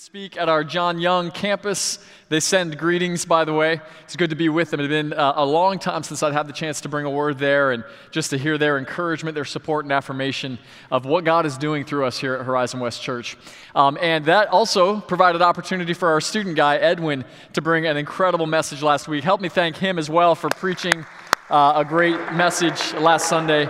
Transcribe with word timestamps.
Speak 0.00 0.38
at 0.38 0.48
our 0.48 0.64
John 0.64 0.98
Young 0.98 1.30
campus. 1.30 1.98
They 2.30 2.40
send 2.40 2.78
greetings, 2.78 3.26
by 3.26 3.44
the 3.44 3.52
way. 3.52 3.82
It's 4.04 4.16
good 4.16 4.30
to 4.30 4.34
be 4.36 4.48
with 4.48 4.70
them. 4.70 4.80
It's 4.80 4.88
been 4.88 5.12
uh, 5.12 5.34
a 5.36 5.44
long 5.44 5.78
time 5.78 6.04
since 6.04 6.22
I'd 6.22 6.32
had 6.32 6.46
the 6.46 6.54
chance 6.54 6.80
to 6.80 6.88
bring 6.88 7.04
a 7.04 7.10
word 7.10 7.38
there 7.38 7.72
and 7.72 7.84
just 8.10 8.30
to 8.30 8.38
hear 8.38 8.56
their 8.56 8.78
encouragement, 8.78 9.34
their 9.34 9.44
support, 9.44 9.84
and 9.84 9.92
affirmation 9.92 10.58
of 10.90 11.04
what 11.04 11.24
God 11.24 11.44
is 11.44 11.58
doing 11.58 11.84
through 11.84 12.06
us 12.06 12.18
here 12.18 12.32
at 12.32 12.46
Horizon 12.46 12.80
West 12.80 13.02
Church. 13.02 13.36
Um, 13.74 13.98
and 14.00 14.24
that 14.24 14.48
also 14.48 15.02
provided 15.02 15.42
opportunity 15.42 15.92
for 15.92 16.08
our 16.08 16.22
student 16.22 16.56
guy, 16.56 16.78
Edwin, 16.78 17.26
to 17.52 17.60
bring 17.60 17.84
an 17.84 17.98
incredible 17.98 18.46
message 18.46 18.82
last 18.82 19.06
week. 19.06 19.22
Help 19.22 19.42
me 19.42 19.50
thank 19.50 19.76
him 19.76 19.98
as 19.98 20.08
well 20.08 20.34
for 20.34 20.48
preaching 20.48 21.04
uh, 21.50 21.74
a 21.76 21.84
great 21.84 22.16
message 22.32 22.94
last 22.94 23.28
Sunday. 23.28 23.68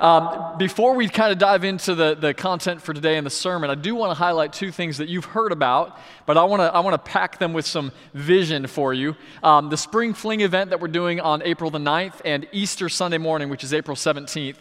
Um, 0.00 0.58
before 0.58 0.94
we 0.94 1.08
kind 1.08 1.32
of 1.32 1.38
dive 1.38 1.64
into 1.64 1.94
the, 1.94 2.14
the 2.14 2.32
content 2.32 2.80
for 2.80 2.94
today 2.94 3.16
and 3.16 3.26
the 3.26 3.30
sermon, 3.30 3.68
I 3.68 3.74
do 3.74 3.96
want 3.96 4.10
to 4.10 4.14
highlight 4.14 4.52
two 4.52 4.70
things 4.70 4.98
that 4.98 5.08
you've 5.08 5.24
heard 5.24 5.50
about, 5.50 5.98
but 6.24 6.36
I 6.36 6.44
want 6.44 6.60
to 6.60 6.72
I 6.72 6.80
want 6.80 6.94
to 6.94 7.10
pack 7.10 7.38
them 7.38 7.52
with 7.52 7.66
some 7.66 7.90
vision 8.14 8.68
for 8.68 8.94
you. 8.94 9.16
Um, 9.42 9.70
the 9.70 9.76
Spring 9.76 10.14
Fling 10.14 10.42
event 10.42 10.70
that 10.70 10.80
we're 10.80 10.86
doing 10.86 11.20
on 11.20 11.42
April 11.42 11.70
the 11.70 11.80
9th 11.80 12.20
and 12.24 12.46
Easter 12.52 12.88
Sunday 12.88 13.18
morning, 13.18 13.48
which 13.48 13.64
is 13.64 13.74
April 13.74 13.96
17th. 13.96 14.56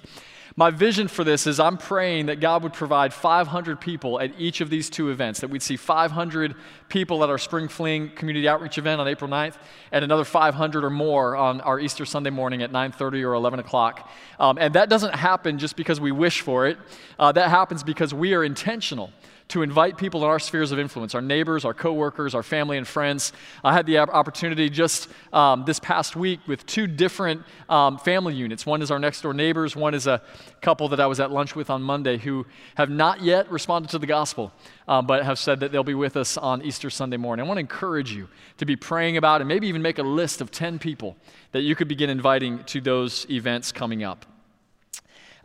My 0.60 0.72
vision 0.72 1.08
for 1.08 1.24
this 1.24 1.46
is 1.46 1.60
I'm 1.60 1.78
praying 1.78 2.26
that 2.26 2.40
God 2.40 2.64
would 2.64 2.74
provide 2.74 3.14
500 3.14 3.80
people 3.80 4.20
at 4.20 4.32
each 4.40 4.60
of 4.60 4.72
these 4.72 4.90
two 4.90 5.12
events, 5.12 5.42
that 5.42 5.52
we'd 5.52 5.62
see 5.62 5.78
500 5.78 6.56
people 6.90 7.24
at 7.24 7.30
our 7.30 7.38
Spring 7.38 7.68
Fling 7.68 8.10
community 8.10 8.48
outreach 8.48 8.80
event 8.80 9.00
on 9.00 9.08
April 9.08 9.30
9th, 9.30 9.54
and 9.92 10.04
another 10.04 10.24
500 10.24 10.84
or 10.84 10.90
more 10.90 11.36
on 11.36 11.62
our 11.62 11.80
Easter 11.80 12.06
Sunday 12.06 12.32
morning 12.32 12.64
at 12.64 12.72
9.30 12.72 13.24
or 13.24 13.36
11 13.36 13.60
o'clock. 13.60 14.10
Um, 14.40 14.58
and 14.60 14.74
that 14.74 14.90
doesn't 14.90 15.14
happen 15.14 15.60
just 15.60 15.76
because 15.76 16.02
we 16.02 16.12
wish 16.12 16.42
for 16.42 16.66
it. 16.66 16.80
Uh, 17.20 17.32
that 17.34 17.52
happens 17.52 17.84
because 17.84 18.12
we 18.12 18.34
are 18.34 18.44
intentional 18.44 19.12
to 19.50 19.62
invite 19.62 19.98
people 19.98 20.24
in 20.24 20.30
our 20.30 20.40
spheres 20.40 20.72
of 20.72 20.80
influence, 20.80 21.16
our 21.16 21.22
neighbors, 21.22 21.64
our 21.64 21.74
coworkers, 21.74 22.36
our 22.36 22.44
family 22.44 22.78
and 22.78 22.88
friends. 22.88 23.32
I 23.64 23.74
had 23.74 23.86
the 23.86 24.00
opportunity 24.00 24.70
just 24.70 25.08
um, 25.32 25.64
this 25.66 25.80
past 25.80 26.16
week 26.16 26.42
with 26.48 26.66
two 26.66 26.86
different 26.86 27.44
um, 27.70 27.98
family 27.98 28.34
units. 28.34 28.66
One 28.66 28.82
is 28.82 28.92
our 28.92 29.00
next 29.00 29.22
door 29.22 29.34
neighbors, 29.34 29.76
one 29.76 29.94
is 29.94 30.06
a 30.06 30.22
couple 30.62 30.90
that 30.90 31.00
I 31.00 31.08
was 31.08 31.20
at 31.20 31.32
lunch 31.32 31.56
with 31.56 31.70
on 31.70 31.82
Monday 31.82 32.18
who 32.18 32.46
have 32.76 32.90
not 32.90 33.22
yet 33.22 33.50
responded 33.50 33.90
to 33.92 34.00
the 34.00 34.08
gospel, 34.08 34.52
um, 34.88 35.08
but 35.08 35.24
have 35.24 35.40
said 35.40 35.62
that 35.62 35.72
they'll 35.72 35.84
be 35.84 35.94
with 35.94 36.18
us 36.18 36.38
on 36.38 36.62
Easter 36.62 36.90
Sunday 36.90 37.18
morning. 37.18 37.46
I 37.46 37.48
want 37.48 37.58
to 37.58 37.62
encourage 37.62 38.12
you 38.12 38.28
to 38.58 38.66
be 38.66 38.76
praying 38.76 39.16
about 39.16 39.42
and 39.42 39.48
maybe 39.48 39.68
even 39.68 39.82
make 39.82 39.98
a 39.98 40.04
list 40.04 40.42
of 40.42 40.52
10 40.52 40.78
people 40.80 41.16
that 41.54 41.62
you 41.62 41.76
could 41.76 41.88
begin 41.88 42.10
inviting 42.10 42.64
to 42.66 42.82
those 42.82 43.26
events 43.30 43.72
coming 43.72 44.04
up. 44.04 44.26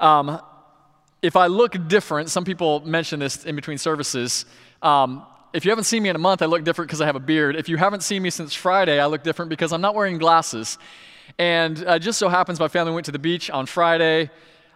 Um, 0.00 0.40
if 1.22 1.36
I 1.36 1.46
look 1.46 1.76
different, 1.88 2.30
some 2.30 2.44
people 2.44 2.80
mention 2.80 3.20
this 3.20 3.44
in 3.44 3.54
between 3.54 3.78
services. 3.78 4.44
Um, 4.82 5.24
if 5.52 5.64
you 5.64 5.70
haven't 5.70 5.84
seen 5.84 6.02
me 6.02 6.08
in 6.08 6.16
a 6.16 6.18
month, 6.18 6.42
I 6.42 6.46
look 6.46 6.64
different 6.64 6.88
because 6.88 7.00
I 7.00 7.06
have 7.06 7.14
a 7.14 7.20
beard. 7.20 7.54
If 7.54 7.68
you 7.68 7.76
haven't 7.76 8.02
seen 8.02 8.22
me 8.22 8.30
since 8.30 8.52
Friday, 8.54 8.98
I 8.98 9.06
look 9.06 9.22
different 9.22 9.48
because 9.48 9.72
I'm 9.72 9.80
not 9.80 9.94
wearing 9.94 10.18
glasses. 10.18 10.78
And 11.38 11.84
uh, 11.86 11.98
just 12.00 12.18
so 12.18 12.28
happens 12.28 12.58
my 12.58 12.68
family 12.68 12.92
went 12.92 13.06
to 13.06 13.12
the 13.12 13.18
beach 13.20 13.50
on 13.50 13.66
Friday, 13.66 14.30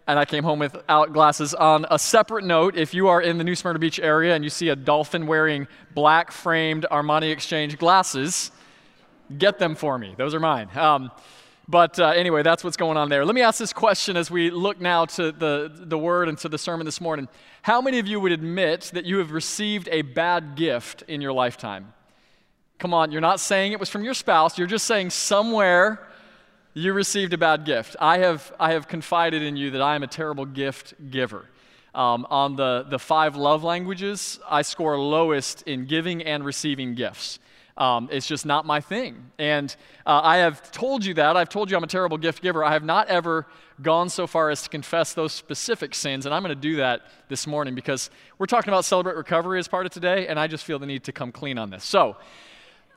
and 0.07 0.19
I 0.19 0.25
came 0.25 0.45
home 0.45 0.61
without 0.61 1.13
glasses. 1.13 1.53
On 1.55 1.85
a 1.91 1.99
separate 1.99 2.45
note, 2.45 2.77
if 2.77 2.95
you 2.95 3.09
are 3.09 3.21
in 3.21 3.39
the 3.39 3.45
New 3.45 3.57
Smyrna 3.57 3.81
Beach 3.81 3.99
area 3.99 4.35
and 4.35 4.45
you 4.45 4.51
see 4.51 4.69
a 4.69 4.77
dolphin 4.77 5.27
wearing 5.27 5.67
black 5.95 6.31
framed 6.31 6.87
Armani 6.93 7.33
Exchange 7.33 7.77
glasses, 7.77 8.53
get 9.37 9.59
them 9.59 9.75
for 9.75 9.99
me. 9.99 10.15
Those 10.17 10.35
are 10.35 10.41
mine. 10.41 10.69
Um, 10.77 11.11
but 11.69 11.99
uh, 11.99 12.09
anyway, 12.09 12.43
that's 12.43 12.63
what's 12.63 12.77
going 12.77 12.97
on 12.97 13.09
there. 13.09 13.25
Let 13.25 13.35
me 13.35 13.43
ask 13.43 13.59
this 13.59 13.73
question 13.73 14.17
as 14.17 14.31
we 14.31 14.51
look 14.51 14.81
now 14.81 15.05
to 15.07 15.33
the, 15.33 15.73
the 15.75 15.99
word 15.99 16.29
and 16.29 16.39
to 16.39 16.49
the 16.49 16.59
sermon 16.59 16.85
this 16.85 17.01
morning. 17.01 17.29
How 17.63 17.81
many 17.81 17.99
of 17.99 18.07
you 18.07 18.21
would 18.21 18.33
admit 18.33 18.91
that 18.95 19.05
you 19.05 19.19
have 19.19 19.33
received 19.33 19.89
a 19.91 20.03
bad 20.03 20.55
gift 20.55 21.03
in 21.09 21.21
your 21.21 21.33
lifetime? 21.33 21.93
Come 22.79 22.95
on, 22.95 23.11
you're 23.11 23.21
not 23.21 23.41
saying 23.41 23.73
it 23.73 23.81
was 23.81 23.89
from 23.89 24.05
your 24.05 24.15
spouse, 24.15 24.59
you're 24.59 24.67
just 24.67 24.87
saying 24.87 25.11
somewhere 25.11 26.07
you 26.75 26.93
received 26.93 27.33
a 27.33 27.39
bad 27.39 27.65
gift. 27.65 27.97
I 27.99 28.19
have, 28.19 28.53
I 28.61 28.73
have 28.73 28.87
confided 28.87 29.43
in 29.43 29.57
you 29.57 29.71
that 29.71 29.81
I 29.81 29.95
am 29.95 30.03
a 30.03 30.07
terrible 30.07 30.45
gift 30.45 30.95
giver. 31.11 31.47
Um, 31.95 32.27
on 32.29 32.57
the, 32.57 32.85
the 32.87 32.99
five 32.99 33.35
love 33.35 33.65
languages, 33.65 34.39
I 34.49 34.61
score 34.61 35.01
lowest 35.01 35.63
in 35.63 35.87
giving 35.87 36.23
and 36.23 36.45
receiving 36.45 36.95
gifts. 36.95 37.39
Um, 37.79 38.09
it's 38.11 38.27
just 38.27 38.47
not 38.47 38.65
my 38.65 38.81
thing. 38.81 39.31
And 39.39 39.75
uh, 40.07 40.21
I 40.23 40.39
have 40.39 40.71
told 40.73 41.05
you 41.05 41.13
that. 41.15 41.37
I've 41.37 41.51
told 41.51 41.71
you 41.71 41.77
I'm 41.77 41.85
a 41.85 41.89
terrible 41.89 42.17
gift 42.17 42.43
giver. 42.43 42.65
I 42.65 42.73
have 42.73 42.85
not 42.85 43.09
ever 43.09 43.47
gone 43.83 44.09
so 44.09 44.27
far 44.27 44.49
as 44.49 44.63
to 44.63 44.71
confess 44.71 45.13
those 45.13 45.33
specific 45.33 45.95
sins, 45.95 46.25
and 46.25 46.35
I'm 46.35 46.43
going 46.43 46.55
to 46.55 46.61
do 46.61 46.77
that 46.77 47.03
this 47.29 47.47
morning 47.47 47.75
because 47.75 48.09
we're 48.39 48.47
talking 48.47 48.73
about 48.73 48.87
Celebrate 48.87 49.17
Recovery 49.17 49.59
as 49.59 49.69
part 49.69 49.85
of 49.85 49.93
today, 49.93 50.27
and 50.27 50.41
I 50.41 50.47
just 50.47 50.65
feel 50.65 50.79
the 50.79 50.87
need 50.87 51.05
to 51.05 51.13
come 51.13 51.33
clean 51.33 51.59
on 51.59 51.69
this. 51.69 51.85
So, 51.85 52.17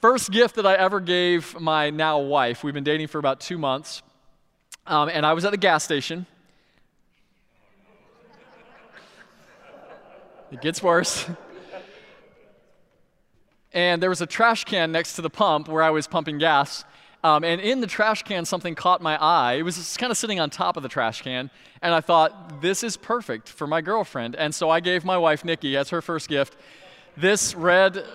first 0.01 0.31
gift 0.31 0.56
that 0.56 0.66
I 0.66 0.75
ever 0.75 1.01
gave 1.01 1.59
my 1.59 1.89
now 1.89 2.19
wife, 2.19 2.63
we've 2.63 2.73
been 2.73 2.85
dating 2.85 3.07
for 3.07 3.19
about 3.19 3.41
two 3.41 3.57
months, 3.57 4.01
um, 4.88 5.09
and 5.09 5.25
I 5.25 5.34
was 5.34 5.44
at 5.44 5.51
the 5.51 5.57
gas 5.57 5.84
station. 5.84 6.25
It 10.51 10.62
gets 10.62 10.81
worse. 10.81 11.25
and 13.74 14.02
there 14.02 14.09
was 14.09 14.22
a 14.22 14.25
trash 14.25 14.66
can 14.66 14.91
next 14.91 15.13
to 15.13 15.22
the 15.22 15.30
pump 15.30 15.68
where 15.68 15.84
I 15.84 15.90
was 15.90 16.07
pumping 16.07 16.38
gas. 16.38 16.84
Um, 17.24 17.44
and 17.44 17.59
in 17.59 17.81
the 17.81 17.88
trash 17.88 18.24
can, 18.24 18.46
something 18.46 18.75
caught 18.75 19.02
my 19.02 19.18
eye. 19.18 19.56
It 19.56 19.63
was 19.63 19.97
kind 19.97 20.12
of 20.12 20.18
sitting 20.18 20.40
on 20.40 20.50
top 20.50 20.78
of 20.78 20.84
the 20.84 20.90
trash 20.90 21.22
can. 21.22 21.52
And 21.81 21.94
I 21.94 22.02
thought, 22.02 22.62
this 22.62 22.84
is 22.84 22.96
perfect 22.96 23.50
for 23.50 23.68
my 23.68 23.81
girlfriend. 23.81 24.35
And 24.35 24.56
so 24.56 24.69
I 24.69 24.80
gave 24.80 25.03
my 25.03 25.18
wife, 25.18 25.44
Nikki, 25.44 25.75
as 25.75 25.90
her 25.90 26.02
first 26.02 26.30
gift, 26.30 26.56
this 27.18 27.56
red. 27.56 28.06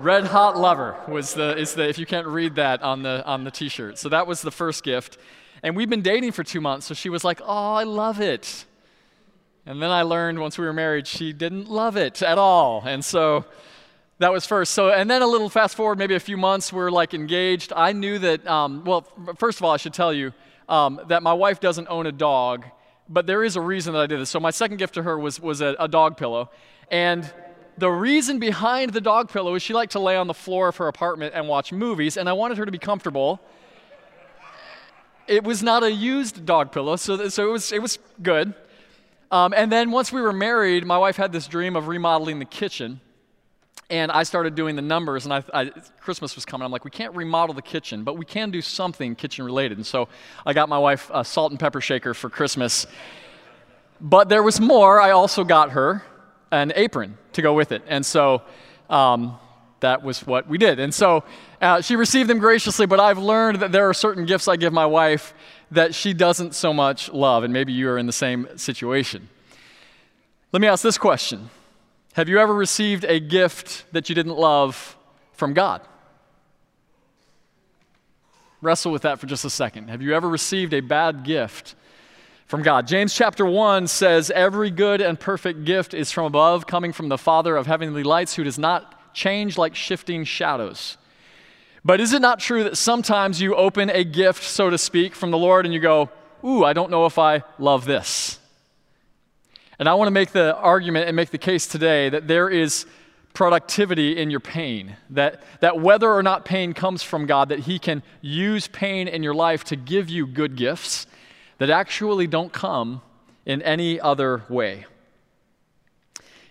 Red 0.00 0.26
Hot 0.28 0.56
Lover 0.56 0.96
was 1.08 1.34
the, 1.34 1.58
is 1.58 1.74
the, 1.74 1.88
if 1.88 1.98
you 1.98 2.06
can't 2.06 2.28
read 2.28 2.54
that 2.54 2.82
on 2.82 3.02
the, 3.02 3.24
on 3.26 3.42
the 3.42 3.50
t 3.50 3.68
shirt. 3.68 3.98
So 3.98 4.08
that 4.10 4.28
was 4.28 4.42
the 4.42 4.52
first 4.52 4.84
gift. 4.84 5.18
And 5.60 5.74
we've 5.74 5.90
been 5.90 6.02
dating 6.02 6.30
for 6.32 6.44
two 6.44 6.60
months, 6.60 6.86
so 6.86 6.94
she 6.94 7.08
was 7.08 7.24
like, 7.24 7.40
oh, 7.44 7.74
I 7.74 7.82
love 7.82 8.20
it. 8.20 8.64
And 9.66 9.82
then 9.82 9.90
I 9.90 10.02
learned 10.02 10.38
once 10.38 10.56
we 10.56 10.64
were 10.64 10.72
married, 10.72 11.08
she 11.08 11.32
didn't 11.32 11.68
love 11.68 11.96
it 11.96 12.22
at 12.22 12.38
all. 12.38 12.84
And 12.86 13.04
so 13.04 13.44
that 14.18 14.32
was 14.32 14.44
first. 14.44 14.72
So, 14.72 14.90
and 14.90 15.08
then 15.08 15.22
a 15.22 15.26
little 15.26 15.48
fast 15.48 15.76
forward, 15.76 15.98
maybe 15.98 16.14
a 16.14 16.20
few 16.20 16.36
months, 16.36 16.72
we're 16.72 16.90
like 16.90 17.14
engaged. 17.14 17.72
I 17.74 17.92
knew 17.92 18.18
that, 18.18 18.46
um, 18.46 18.84
well, 18.84 19.06
first 19.36 19.58
of 19.58 19.64
all, 19.64 19.70
I 19.70 19.76
should 19.76 19.94
tell 19.94 20.12
you 20.12 20.32
um, 20.68 21.00
that 21.08 21.22
my 21.22 21.32
wife 21.32 21.60
doesn't 21.60 21.86
own 21.88 22.06
a 22.06 22.12
dog, 22.12 22.64
but 23.08 23.26
there 23.26 23.44
is 23.44 23.56
a 23.56 23.60
reason 23.60 23.92
that 23.94 24.00
I 24.00 24.06
did 24.06 24.20
this. 24.20 24.30
So, 24.30 24.40
my 24.40 24.50
second 24.50 24.78
gift 24.78 24.94
to 24.94 25.02
her 25.04 25.18
was, 25.18 25.40
was 25.40 25.60
a, 25.60 25.76
a 25.78 25.86
dog 25.86 26.16
pillow. 26.16 26.50
And 26.90 27.32
the 27.76 27.90
reason 27.90 28.40
behind 28.40 28.92
the 28.92 29.00
dog 29.00 29.30
pillow 29.30 29.54
is 29.54 29.62
she 29.62 29.72
liked 29.72 29.92
to 29.92 30.00
lay 30.00 30.16
on 30.16 30.26
the 30.26 30.34
floor 30.34 30.68
of 30.68 30.76
her 30.78 30.88
apartment 30.88 31.34
and 31.34 31.46
watch 31.46 31.72
movies, 31.72 32.16
and 32.16 32.28
I 32.28 32.32
wanted 32.32 32.58
her 32.58 32.66
to 32.66 32.72
be 32.72 32.78
comfortable. 32.78 33.40
It 35.28 35.44
was 35.44 35.62
not 35.62 35.84
a 35.84 35.92
used 35.92 36.44
dog 36.44 36.72
pillow, 36.72 36.96
so, 36.96 37.28
so 37.28 37.48
it, 37.48 37.52
was, 37.52 37.70
it 37.70 37.82
was 37.82 37.98
good. 38.20 38.52
Um, 39.30 39.52
and 39.54 39.70
then 39.70 39.92
once 39.92 40.10
we 40.10 40.20
were 40.22 40.32
married, 40.32 40.86
my 40.86 40.98
wife 40.98 41.16
had 41.16 41.30
this 41.30 41.46
dream 41.46 41.76
of 41.76 41.86
remodeling 41.86 42.38
the 42.40 42.46
kitchen. 42.46 43.00
And 43.90 44.12
I 44.12 44.22
started 44.22 44.54
doing 44.54 44.76
the 44.76 44.82
numbers, 44.82 45.24
and 45.24 45.32
I, 45.32 45.42
I, 45.54 45.72
Christmas 46.00 46.34
was 46.34 46.44
coming. 46.44 46.64
I'm 46.64 46.70
like, 46.70 46.84
we 46.84 46.90
can't 46.90 47.14
remodel 47.14 47.54
the 47.54 47.62
kitchen, 47.62 48.04
but 48.04 48.18
we 48.18 48.26
can 48.26 48.50
do 48.50 48.60
something 48.60 49.14
kitchen 49.14 49.46
related. 49.46 49.78
And 49.78 49.86
so 49.86 50.08
I 50.44 50.52
got 50.52 50.68
my 50.68 50.78
wife 50.78 51.10
a 51.12 51.24
salt 51.24 51.52
and 51.52 51.58
pepper 51.58 51.80
shaker 51.80 52.12
for 52.12 52.28
Christmas. 52.28 52.86
But 54.00 54.28
there 54.28 54.42
was 54.42 54.60
more. 54.60 55.00
I 55.00 55.12
also 55.12 55.42
got 55.42 55.70
her 55.70 56.02
an 56.50 56.72
apron 56.76 57.16
to 57.32 57.42
go 57.42 57.54
with 57.54 57.72
it. 57.72 57.82
And 57.86 58.04
so 58.04 58.42
um, 58.90 59.38
that 59.80 60.02
was 60.02 60.26
what 60.26 60.48
we 60.48 60.58
did. 60.58 60.78
And 60.78 60.92
so 60.92 61.24
uh, 61.60 61.80
she 61.80 61.96
received 61.96 62.28
them 62.28 62.38
graciously, 62.38 62.84
but 62.86 63.00
I've 63.00 63.18
learned 63.18 63.60
that 63.60 63.72
there 63.72 63.88
are 63.88 63.94
certain 63.94 64.26
gifts 64.26 64.48
I 64.48 64.56
give 64.56 64.72
my 64.72 64.86
wife 64.86 65.32
that 65.70 65.94
she 65.94 66.12
doesn't 66.12 66.54
so 66.54 66.74
much 66.74 67.10
love. 67.10 67.42
And 67.42 67.52
maybe 67.52 67.72
you 67.72 67.88
are 67.88 67.98
in 67.98 68.06
the 68.06 68.12
same 68.12 68.48
situation. 68.56 69.28
Let 70.52 70.60
me 70.60 70.68
ask 70.68 70.82
this 70.82 70.98
question 70.98 71.50
have 72.18 72.28
you 72.28 72.40
ever 72.40 72.52
received 72.52 73.04
a 73.04 73.20
gift 73.20 73.84
that 73.92 74.08
you 74.08 74.14
didn't 74.16 74.36
love 74.36 74.96
from 75.34 75.54
God? 75.54 75.80
Wrestle 78.60 78.90
with 78.90 79.02
that 79.02 79.20
for 79.20 79.28
just 79.28 79.44
a 79.44 79.50
second. 79.50 79.88
Have 79.88 80.02
you 80.02 80.16
ever 80.16 80.28
received 80.28 80.74
a 80.74 80.80
bad 80.80 81.22
gift 81.22 81.76
from 82.48 82.62
God? 82.62 82.88
James 82.88 83.14
chapter 83.14 83.46
1 83.46 83.86
says, 83.86 84.32
Every 84.32 84.72
good 84.72 85.00
and 85.00 85.18
perfect 85.18 85.64
gift 85.64 85.94
is 85.94 86.10
from 86.10 86.24
above, 86.24 86.66
coming 86.66 86.92
from 86.92 87.08
the 87.08 87.16
Father 87.18 87.56
of 87.56 87.68
heavenly 87.68 88.02
lights, 88.02 88.34
who 88.34 88.42
does 88.42 88.58
not 88.58 89.14
change 89.14 89.56
like 89.56 89.76
shifting 89.76 90.24
shadows. 90.24 90.96
But 91.84 92.00
is 92.00 92.12
it 92.12 92.20
not 92.20 92.40
true 92.40 92.64
that 92.64 92.76
sometimes 92.76 93.40
you 93.40 93.54
open 93.54 93.90
a 93.90 94.02
gift, 94.02 94.42
so 94.42 94.70
to 94.70 94.76
speak, 94.76 95.14
from 95.14 95.30
the 95.30 95.38
Lord 95.38 95.66
and 95.66 95.72
you 95.72 95.78
go, 95.78 96.10
Ooh, 96.44 96.64
I 96.64 96.72
don't 96.72 96.90
know 96.90 97.06
if 97.06 97.16
I 97.16 97.44
love 97.60 97.84
this? 97.84 98.40
And 99.78 99.88
I 99.88 99.94
want 99.94 100.08
to 100.08 100.12
make 100.12 100.32
the 100.32 100.56
argument 100.56 101.06
and 101.06 101.14
make 101.14 101.30
the 101.30 101.38
case 101.38 101.66
today 101.66 102.08
that 102.08 102.26
there 102.26 102.48
is 102.48 102.86
productivity 103.32 104.16
in 104.16 104.30
your 104.30 104.40
pain. 104.40 104.96
That, 105.10 105.42
that 105.60 105.80
whether 105.80 106.12
or 106.12 106.22
not 106.22 106.44
pain 106.44 106.72
comes 106.72 107.02
from 107.02 107.26
God, 107.26 107.50
that 107.50 107.60
He 107.60 107.78
can 107.78 108.02
use 108.20 108.66
pain 108.66 109.06
in 109.06 109.22
your 109.22 109.34
life 109.34 109.62
to 109.64 109.76
give 109.76 110.08
you 110.08 110.26
good 110.26 110.56
gifts 110.56 111.06
that 111.58 111.70
actually 111.70 112.26
don't 112.26 112.52
come 112.52 113.02
in 113.46 113.62
any 113.62 114.00
other 114.00 114.42
way. 114.48 114.86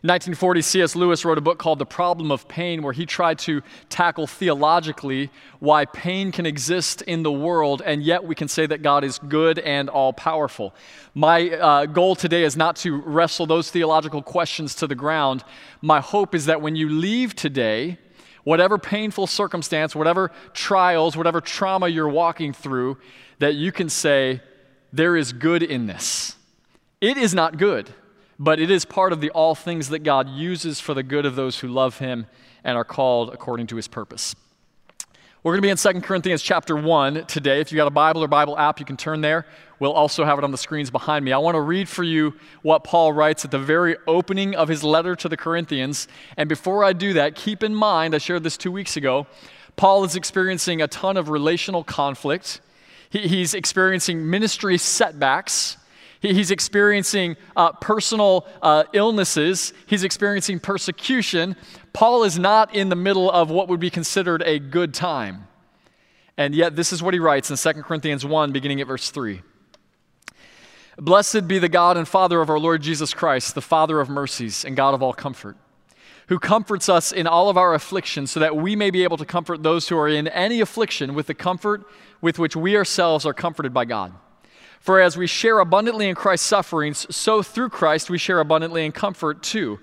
In 0.04 0.10
1940, 0.10 0.62
C.S. 0.62 0.96
Lewis 0.96 1.26
wrote 1.26 1.40
a 1.40 1.42
book 1.42 1.58
called 1.58 1.80
The 1.80 1.86
Problem 1.86 2.32
of 2.32 2.48
Pain, 2.48 2.84
where 2.84 2.94
he 2.94 3.08
tried 3.08 3.40
to 3.40 3.64
tackle 3.90 4.28
theologically 4.28 5.32
why 5.58 5.86
pain 5.86 6.32
can 6.32 6.46
exist 6.46 7.02
in 7.02 7.24
the 7.24 7.32
world, 7.32 7.82
and 7.84 8.04
yet 8.04 8.24
we 8.24 8.36
can 8.36 8.48
say 8.48 8.68
that 8.68 8.84
God 8.84 9.04
is 9.04 9.18
good 9.18 9.58
and 9.58 9.90
all 9.90 10.14
powerful. 10.14 10.76
My 11.16 11.50
uh, 11.50 11.86
goal 11.88 12.16
today 12.16 12.44
is 12.44 12.56
not 12.56 12.76
to 12.78 12.96
wrestle 12.96 13.48
those 13.48 13.72
theological 13.72 14.22
questions 14.22 14.76
to 14.76 14.86
the 14.86 14.94
ground. 14.94 15.44
My 15.82 16.00
hope 16.00 16.36
is 16.36 16.46
that 16.46 16.62
when 16.62 16.76
you 16.76 16.90
leave 16.90 17.34
today, 17.34 17.98
whatever 18.44 18.78
painful 18.78 19.26
circumstance, 19.26 19.96
whatever 19.96 20.32
trials, 20.54 21.18
whatever 21.18 21.42
trauma 21.42 21.88
you're 21.88 22.08
walking 22.08 22.54
through, 22.54 23.00
that 23.40 23.56
you 23.56 23.72
can 23.72 23.90
say, 23.90 24.42
There 24.94 25.18
is 25.18 25.34
good 25.34 25.64
in 25.64 25.88
this. 25.88 26.36
It 27.02 27.18
is 27.18 27.34
not 27.34 27.58
good 27.58 27.92
but 28.40 28.60
it 28.60 28.70
is 28.70 28.86
part 28.86 29.14
of 29.14 29.22
the 29.22 29.30
all 29.32 29.56
things 29.56 29.90
that 29.90 30.00
God 30.00 30.30
uses 30.30 30.80
for 30.80 30.94
the 30.94 31.04
good 31.04 31.26
of 31.26 31.36
those 31.36 31.60
who 31.60 31.68
love 31.68 32.00
him 32.00 32.28
and 32.64 32.78
are 32.78 32.84
called 32.84 33.34
according 33.34 33.68
to 33.68 33.76
his 33.76 33.88
purpose. 33.88 34.36
We're 35.44 35.54
going 35.54 35.62
to 35.62 35.84
be 35.84 35.92
in 35.92 36.02
2 36.02 36.02
Corinthians 36.02 36.42
chapter 36.42 36.76
1 36.76 37.26
today. 37.26 37.62
If 37.62 37.72
you've 37.72 37.78
got 37.78 37.88
a 37.88 37.92
Bible 37.92 38.24
or 38.24 38.28
Bible 38.28 38.58
app, 38.58 38.80
you 38.80 38.86
can 38.86 38.98
turn 38.98 39.22
there. 39.22 39.46
We'll 39.80 39.94
also 39.94 40.26
have 40.26 40.38
it 40.38 40.44
on 40.44 40.52
the 40.52 40.58
screens 40.58 40.90
behind 40.90 41.24
me. 41.24 41.32
I 41.32 41.38
want 41.38 41.56
to 41.56 41.62
read 41.62 41.88
for 41.88 42.04
you 42.04 42.34
what 42.64 42.84
Paul 42.84 43.14
writes 43.14 43.46
at 43.46 43.52
the 43.52 43.60
very 43.60 43.96
opening 44.08 44.56
of 44.56 44.68
his 44.68 44.84
letter 44.84 45.16
to 45.16 45.30
the 45.30 45.38
Corinthians. 45.38 46.08
And 46.36 46.50
before 46.50 46.84
I 46.84 46.92
do 46.92 47.14
that, 47.14 47.36
keep 47.36 47.64
in 47.64 47.74
mind, 47.74 48.14
I 48.14 48.18
shared 48.18 48.44
this 48.44 48.58
two 48.58 48.72
weeks 48.72 48.98
ago, 48.98 49.28
Paul 49.78 50.04
is 50.04 50.16
experiencing 50.16 50.82
a 50.82 50.88
ton 50.88 51.16
of 51.16 51.30
relational 51.30 51.84
conflict. 51.84 52.60
He, 53.10 53.28
he's 53.28 53.54
experiencing 53.54 54.30
ministry 54.30 54.78
setbacks. 54.78 55.78
He's 56.20 56.52
experiencing 56.52 57.38
uh, 57.56 57.74
personal 57.74 58.48
uh, 58.62 58.86
illnesses. 58.94 59.74
He's 59.86 60.04
experiencing 60.04 60.60
persecution. 60.60 61.56
Paul 61.94 62.24
is 62.24 62.40
not 62.40 62.74
in 62.74 62.90
the 62.90 62.96
middle 62.96 63.30
of 63.30 63.50
what 63.50 63.68
would 63.68 63.80
be 63.80 63.90
considered 63.90 64.42
a 64.46 64.60
good 64.60 64.94
time. 64.94 65.48
And 66.38 66.54
yet, 66.54 66.76
this 66.76 66.94
is 66.94 67.02
what 67.02 67.14
he 67.14 67.20
writes 67.20 67.50
in 67.50 67.58
2 67.58 67.82
Corinthians 67.82 68.26
1, 68.26 68.52
beginning 68.52 68.82
at 68.82 68.88
verse 68.88 69.10
3. 69.10 69.42
Blessed 71.00 71.48
be 71.48 71.60
the 71.60 71.70
God 71.70 71.98
and 71.98 72.08
Father 72.08 72.42
of 72.42 72.50
our 72.50 72.60
Lord 72.60 72.82
Jesus 72.82 73.14
Christ, 73.14 73.54
the 73.54 73.62
Father 73.62 74.00
of 74.00 74.10
mercies 74.10 74.66
and 74.66 74.76
God 74.76 74.96
of 74.96 75.04
all 75.04 75.14
comfort, 75.14 75.56
who 76.28 76.40
comforts 76.40 76.90
us 76.90 77.12
in 77.12 77.28
all 77.28 77.50
of 77.50 77.58
our 77.58 77.76
afflictions, 77.76 78.32
so 78.32 78.40
that 78.40 78.56
we 78.56 78.76
may 78.76 78.90
be 78.90 79.04
able 79.04 79.18
to 79.18 79.26
comfort 79.26 79.62
those 79.62 79.90
who 79.90 79.98
are 79.98 80.08
in 80.08 80.28
any 80.28 80.60
affliction 80.60 81.14
with 81.14 81.28
the 81.28 81.36
comfort 81.36 81.84
with 82.20 82.40
which 82.40 82.56
we 82.56 82.76
ourselves 82.76 83.26
are 83.28 83.34
comforted 83.34 83.74
by 83.74 83.86
God. 83.86 84.14
For 84.80 85.02
as 85.02 85.18
we 85.18 85.28
share 85.28 85.60
abundantly 85.60 86.08
in 86.08 86.16
Christ's 86.16 86.48
sufferings, 86.48 87.08
so 87.16 87.44
through 87.44 87.70
Christ 87.70 88.10
we 88.10 88.18
share 88.18 88.40
abundantly 88.40 88.86
in 88.86 88.92
comfort 88.92 89.44
too. 89.44 89.80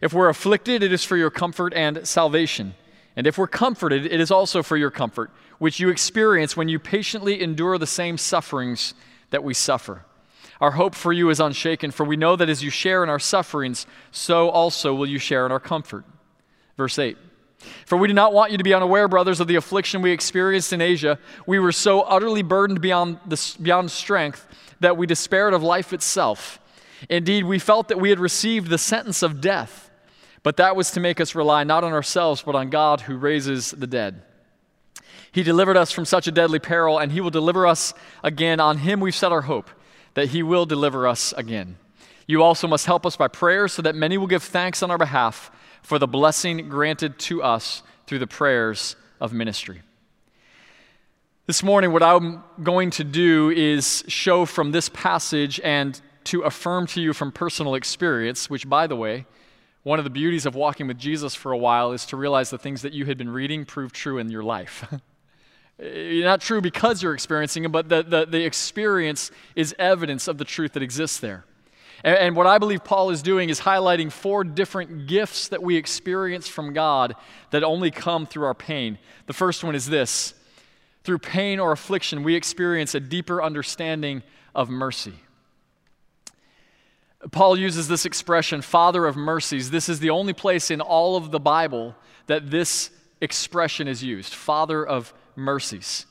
If 0.00 0.12
we're 0.12 0.28
afflicted, 0.28 0.82
it 0.82 0.92
is 0.92 1.04
for 1.04 1.16
your 1.16 1.30
comfort 1.30 1.74
and 1.74 2.06
salvation. 2.06 2.74
And 3.16 3.26
if 3.26 3.36
we're 3.38 3.46
comforted, 3.46 4.06
it 4.06 4.20
is 4.20 4.30
also 4.30 4.62
for 4.62 4.76
your 4.76 4.90
comfort, 4.90 5.30
which 5.58 5.78
you 5.78 5.88
experience 5.88 6.56
when 6.56 6.68
you 6.68 6.78
patiently 6.78 7.42
endure 7.42 7.76
the 7.78 7.86
same 7.86 8.16
sufferings 8.16 8.94
that 9.30 9.44
we 9.44 9.54
suffer. 9.54 10.04
Our 10.60 10.72
hope 10.72 10.94
for 10.94 11.12
you 11.12 11.30
is 11.30 11.40
unshaken, 11.40 11.90
for 11.90 12.04
we 12.04 12.16
know 12.16 12.36
that 12.36 12.48
as 12.48 12.62
you 12.62 12.70
share 12.70 13.02
in 13.02 13.08
our 13.08 13.18
sufferings, 13.18 13.86
so 14.10 14.50
also 14.50 14.94
will 14.94 15.08
you 15.08 15.18
share 15.18 15.46
in 15.46 15.52
our 15.52 15.60
comfort. 15.60 16.04
Verse 16.76 16.98
8. 16.98 17.16
For 17.84 17.98
we 17.98 18.08
do 18.08 18.14
not 18.14 18.32
want 18.32 18.52
you 18.52 18.58
to 18.58 18.64
be 18.64 18.74
unaware, 18.74 19.08
brothers, 19.08 19.40
of 19.40 19.48
the 19.48 19.56
affliction 19.56 20.02
we 20.02 20.12
experienced 20.12 20.72
in 20.72 20.80
Asia. 20.80 21.18
We 21.46 21.58
were 21.58 21.72
so 21.72 22.00
utterly 22.02 22.42
burdened 22.42 22.80
beyond, 22.80 23.18
the, 23.26 23.56
beyond 23.60 23.90
strength 23.90 24.46
that 24.80 24.96
we 24.96 25.06
despaired 25.06 25.54
of 25.54 25.62
life 25.62 25.92
itself. 25.92 26.58
Indeed, 27.08 27.44
we 27.44 27.58
felt 27.58 27.88
that 27.88 28.00
we 28.00 28.10
had 28.10 28.18
received 28.18 28.68
the 28.68 28.78
sentence 28.78 29.22
of 29.22 29.40
death, 29.40 29.90
but 30.42 30.56
that 30.56 30.76
was 30.76 30.90
to 30.92 31.00
make 31.00 31.20
us 31.20 31.34
rely 31.34 31.64
not 31.64 31.84
on 31.84 31.92
ourselves, 31.92 32.42
but 32.42 32.54
on 32.54 32.70
God 32.70 33.02
who 33.02 33.16
raises 33.16 33.70
the 33.72 33.86
dead. 33.86 34.22
He 35.32 35.42
delivered 35.42 35.76
us 35.76 35.92
from 35.92 36.04
such 36.04 36.26
a 36.26 36.32
deadly 36.32 36.58
peril, 36.58 36.98
and 36.98 37.12
He 37.12 37.20
will 37.20 37.30
deliver 37.30 37.66
us 37.66 37.94
again. 38.24 38.58
On 38.60 38.78
Him 38.78 39.00
we've 39.00 39.14
set 39.14 39.32
our 39.32 39.42
hope 39.42 39.70
that 40.14 40.30
He 40.30 40.42
will 40.42 40.66
deliver 40.66 41.06
us 41.06 41.32
again. 41.36 41.76
You 42.26 42.42
also 42.42 42.66
must 42.66 42.86
help 42.86 43.06
us 43.06 43.16
by 43.16 43.28
prayer 43.28 43.68
so 43.68 43.82
that 43.82 43.94
many 43.94 44.18
will 44.18 44.26
give 44.26 44.42
thanks 44.42 44.82
on 44.82 44.90
our 44.90 44.98
behalf 44.98 45.50
for 45.82 45.98
the 45.98 46.06
blessing 46.06 46.68
granted 46.68 47.18
to 47.20 47.42
us 47.42 47.82
through 48.06 48.18
the 48.18 48.26
prayers 48.26 48.96
of 49.20 49.32
ministry. 49.32 49.82
This 51.46 51.62
morning, 51.62 51.92
what 51.92 52.02
I'm 52.02 52.44
going 52.62 52.90
to 52.92 53.04
do 53.04 53.50
is 53.50 54.04
show 54.06 54.46
from 54.46 54.70
this 54.70 54.88
passage 54.88 55.60
and 55.64 56.00
to 56.24 56.42
affirm 56.42 56.86
to 56.88 57.00
you 57.00 57.12
from 57.12 57.32
personal 57.32 57.74
experience, 57.74 58.48
which, 58.48 58.68
by 58.68 58.86
the 58.86 58.94
way, 58.94 59.26
one 59.82 59.98
of 59.98 60.04
the 60.04 60.10
beauties 60.10 60.46
of 60.46 60.54
walking 60.54 60.86
with 60.86 60.98
Jesus 60.98 61.34
for 61.34 61.52
a 61.52 61.58
while 61.58 61.92
is 61.92 62.06
to 62.06 62.16
realize 62.16 62.50
the 62.50 62.58
things 62.58 62.82
that 62.82 62.92
you 62.92 63.06
had 63.06 63.18
been 63.18 63.30
reading 63.30 63.64
prove 63.64 63.92
true 63.92 64.18
in 64.18 64.30
your 64.30 64.42
life. 64.42 64.92
Eh, 65.82 66.20
not 66.22 66.42
true 66.42 66.60
because 66.60 67.02
you're 67.02 67.14
experiencing 67.14 67.64
it, 67.64 67.72
but 67.72 67.88
the, 67.88 68.02
the, 68.02 68.26
the 68.26 68.44
experience 68.44 69.30
is 69.56 69.74
evidence 69.78 70.28
of 70.28 70.36
the 70.36 70.44
truth 70.44 70.74
that 70.74 70.82
exists 70.82 71.18
there. 71.18 71.46
And, 72.04 72.16
and 72.16 72.36
what 72.36 72.46
I 72.46 72.58
believe 72.58 72.84
Paul 72.84 73.10
is 73.10 73.22
doing 73.22 73.48
is 73.48 73.60
highlighting 73.60 74.10
four 74.10 74.44
different 74.44 75.06
gifts 75.06 75.48
that 75.48 75.62
we 75.62 75.76
experience 75.76 76.48
from 76.48 76.72
God 76.72 77.14
that 77.50 77.62
only 77.62 77.90
come 77.90 78.26
through 78.26 78.44
our 78.44 78.54
pain. 78.54 78.98
The 79.26 79.32
first 79.32 79.64
one 79.64 79.74
is 79.74 79.86
this 79.86 80.34
through 81.04 81.18
pain 81.18 81.58
or 81.58 81.72
affliction, 81.72 82.22
we 82.22 82.34
experience 82.34 82.94
a 82.94 83.00
deeper 83.00 83.42
understanding 83.42 84.22
of 84.54 84.68
mercy. 84.68 85.14
Paul 87.30 87.58
uses 87.58 87.88
this 87.88 88.06
expression, 88.06 88.62
Father 88.62 89.06
of 89.06 89.16
mercies. 89.16 89.70
This 89.70 89.88
is 89.88 90.00
the 90.00 90.10
only 90.10 90.32
place 90.32 90.70
in 90.70 90.80
all 90.80 91.16
of 91.16 91.30
the 91.30 91.40
Bible 91.40 91.94
that 92.26 92.50
this 92.50 92.90
expression 93.20 93.88
is 93.88 94.02
used 94.02 94.34
Father 94.34 94.86
of 94.86 95.12
mercies. 95.36 96.06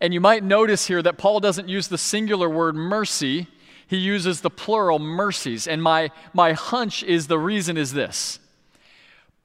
And 0.00 0.12
you 0.12 0.20
might 0.20 0.42
notice 0.42 0.86
here 0.86 1.02
that 1.02 1.18
Paul 1.18 1.40
doesn't 1.40 1.68
use 1.68 1.88
the 1.88 1.98
singular 1.98 2.48
word 2.48 2.74
mercy, 2.74 3.48
he 3.86 3.96
uses 3.96 4.40
the 4.40 4.50
plural 4.50 4.98
mercies. 4.98 5.66
And 5.66 5.82
my, 5.82 6.10
my 6.32 6.52
hunch 6.52 7.02
is 7.02 7.26
the 7.26 7.38
reason 7.38 7.76
is 7.76 7.92
this. 7.92 8.38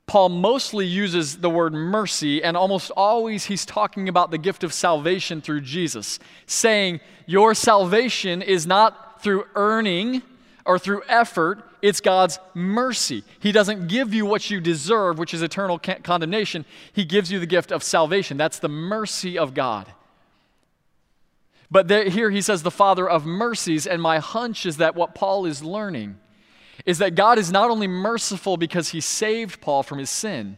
Paul 0.08 0.30
mostly 0.30 0.88
uses 0.88 1.38
the 1.38 1.52
word 1.52 1.72
mercy, 1.72 2.42
and 2.44 2.58
almost 2.58 2.90
always 2.98 3.46
he's 3.46 3.64
talking 3.64 4.10
about 4.10 4.32
the 4.32 4.40
gift 4.40 4.64
of 4.64 4.74
salvation 4.74 5.40
through 5.40 5.62
Jesus, 5.62 6.18
saying, 6.48 7.00
Your 7.28 7.54
salvation 7.54 8.42
is 8.42 8.66
not 8.66 9.22
through 9.22 9.46
earning 9.54 10.24
or 10.66 10.80
through 10.80 11.04
effort, 11.08 11.64
it's 11.82 12.02
God's 12.02 12.40
mercy. 12.54 13.24
He 13.40 13.52
doesn't 13.52 13.88
give 13.88 14.14
you 14.14 14.26
what 14.26 14.50
you 14.50 14.60
deserve, 14.60 15.18
which 15.18 15.34
is 15.34 15.42
eternal 15.42 15.78
condemnation. 15.78 16.66
He 16.92 17.06
gives 17.06 17.32
you 17.32 17.40
the 17.40 17.46
gift 17.46 17.72
of 17.72 17.84
salvation. 17.84 18.36
That's 18.38 18.60
the 18.60 18.68
mercy 18.68 19.38
of 19.38 19.54
God. 19.54 19.94
But 21.72 21.88
there, 21.88 22.10
here 22.10 22.32
he 22.32 22.42
says, 22.42 22.64
the 22.64 22.72
Father 22.72 23.08
of 23.08 23.26
mercies, 23.26 23.86
and 23.86 24.02
my 24.02 24.20
hunch 24.20 24.66
is 24.66 24.78
that 24.78 24.96
what 24.96 25.14
Paul 25.14 25.46
is 25.46 25.64
learning 25.64 26.18
is 26.86 26.98
that 27.00 27.16
God 27.16 27.38
is 27.38 27.52
not 27.52 27.70
only 27.70 27.88
merciful 27.88 28.58
because 28.58 28.90
he 28.90 29.02
saved 29.02 29.62
Paul 29.62 29.84
from 29.84 30.00
his 30.00 30.10
sin, 30.10 30.58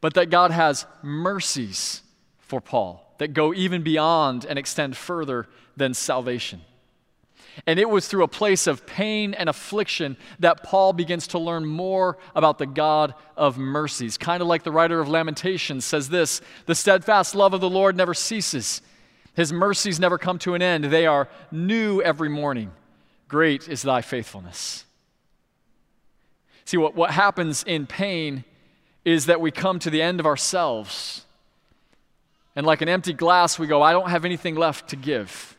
but 0.00 0.14
that 0.14 0.30
God 0.30 0.50
has 0.50 0.86
mercies 1.02 2.02
for 2.38 2.60
Paul 2.60 3.14
that 3.18 3.34
go 3.34 3.52
even 3.52 3.82
beyond 3.82 4.46
and 4.46 4.58
extend 4.58 4.96
further 4.96 5.46
than 5.76 5.92
salvation. 5.92 6.62
And 7.66 7.78
it 7.78 7.90
was 7.90 8.08
through 8.08 8.22
a 8.22 8.28
place 8.28 8.66
of 8.66 8.86
pain 8.86 9.34
and 9.34 9.48
affliction 9.48 10.16
that 10.38 10.62
Paul 10.62 10.92
begins 10.92 11.26
to 11.28 11.38
learn 11.38 11.66
more 11.66 12.16
about 12.34 12.58
the 12.58 12.66
God 12.66 13.14
of 13.36 13.58
mercies. 13.58 14.16
Kind 14.16 14.40
of 14.40 14.48
like 14.48 14.62
the 14.62 14.72
writer 14.72 15.00
of 15.00 15.08
Lamentations 15.08 15.84
says 15.84 16.08
this 16.08 16.40
The 16.66 16.74
steadfast 16.74 17.34
love 17.34 17.52
of 17.52 17.60
the 17.60 17.68
Lord 17.68 17.96
never 17.96 18.14
ceases. 18.14 18.80
His 19.34 19.52
mercies 19.52 20.00
never 20.00 20.18
come 20.18 20.38
to 20.40 20.54
an 20.54 20.62
end, 20.62 20.84
they 20.84 21.06
are 21.06 21.28
new 21.50 22.02
every 22.02 22.28
morning. 22.28 22.72
Great 23.28 23.68
is 23.68 23.82
thy 23.82 24.02
faithfulness. 24.02 24.84
See, 26.64 26.76
what, 26.76 26.94
what 26.94 27.10
happens 27.10 27.62
in 27.64 27.86
pain 27.86 28.44
is 29.04 29.26
that 29.26 29.40
we 29.40 29.50
come 29.50 29.78
to 29.80 29.90
the 29.90 30.02
end 30.02 30.20
of 30.20 30.26
ourselves. 30.26 31.24
And 32.54 32.66
like 32.66 32.82
an 32.82 32.88
empty 32.88 33.12
glass, 33.12 33.58
we 33.58 33.66
go, 33.66 33.82
I 33.82 33.92
don't 33.92 34.10
have 34.10 34.24
anything 34.24 34.56
left 34.56 34.88
to 34.90 34.96
give. 34.96 35.56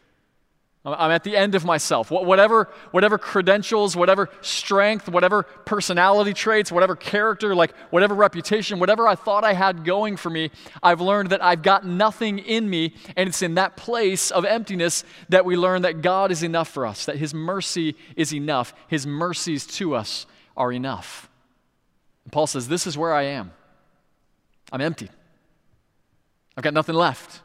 I'm 0.84 1.12
at 1.12 1.24
the 1.24 1.38
end 1.38 1.54
of 1.54 1.64
myself. 1.64 2.10
Whatever, 2.10 2.68
whatever 2.90 3.20
credentials, 3.20 3.96
whatever 3.96 4.30
strength, 4.42 5.08
whatever 5.08 5.44
personality 5.44 6.34
traits, 6.34 6.72
whatever 6.72 6.96
character, 6.96 7.54
like 7.54 7.76
whatever 7.92 8.16
reputation, 8.16 8.80
whatever 8.80 9.08
I 9.08 9.14
thought 9.14 9.44
I 9.44 9.54
had 9.54 9.86
going 9.86 10.18
for 10.18 10.32
me, 10.32 10.50
I've 10.82 11.00
learned 11.00 11.30
that 11.30 11.44
I've 11.44 11.62
got 11.62 11.86
nothing 11.86 12.40
in 12.40 12.68
me. 12.68 12.96
And 13.16 13.30
it's 13.30 13.44
in 13.44 13.56
that 13.56 13.78
place 13.78 14.32
of 14.32 14.44
emptiness 14.44 15.04
that 15.30 15.46
we 15.46 15.56
learn 15.56 15.84
that 15.84 16.02
God 16.02 16.32
is 16.32 16.42
enough 16.42 16.70
for 16.70 16.88
us, 16.88 17.06
that 17.06 17.18
His 17.18 17.32
mercy 17.32 17.96
is 18.16 18.34
enough. 18.34 18.74
His 18.88 19.06
mercies 19.06 19.68
to 19.68 19.94
us 19.94 20.26
are 20.58 20.74
enough. 20.74 21.30
And 22.24 22.34
Paul 22.34 22.48
says, 22.48 22.68
This 22.68 22.88
is 22.88 22.98
where 22.98 23.14
I 23.14 23.24
am. 23.24 23.52
I'm 24.72 24.82
empty. 24.82 25.10
I've 26.58 26.64
got 26.64 26.74
nothing 26.74 26.96
left. 26.96 27.42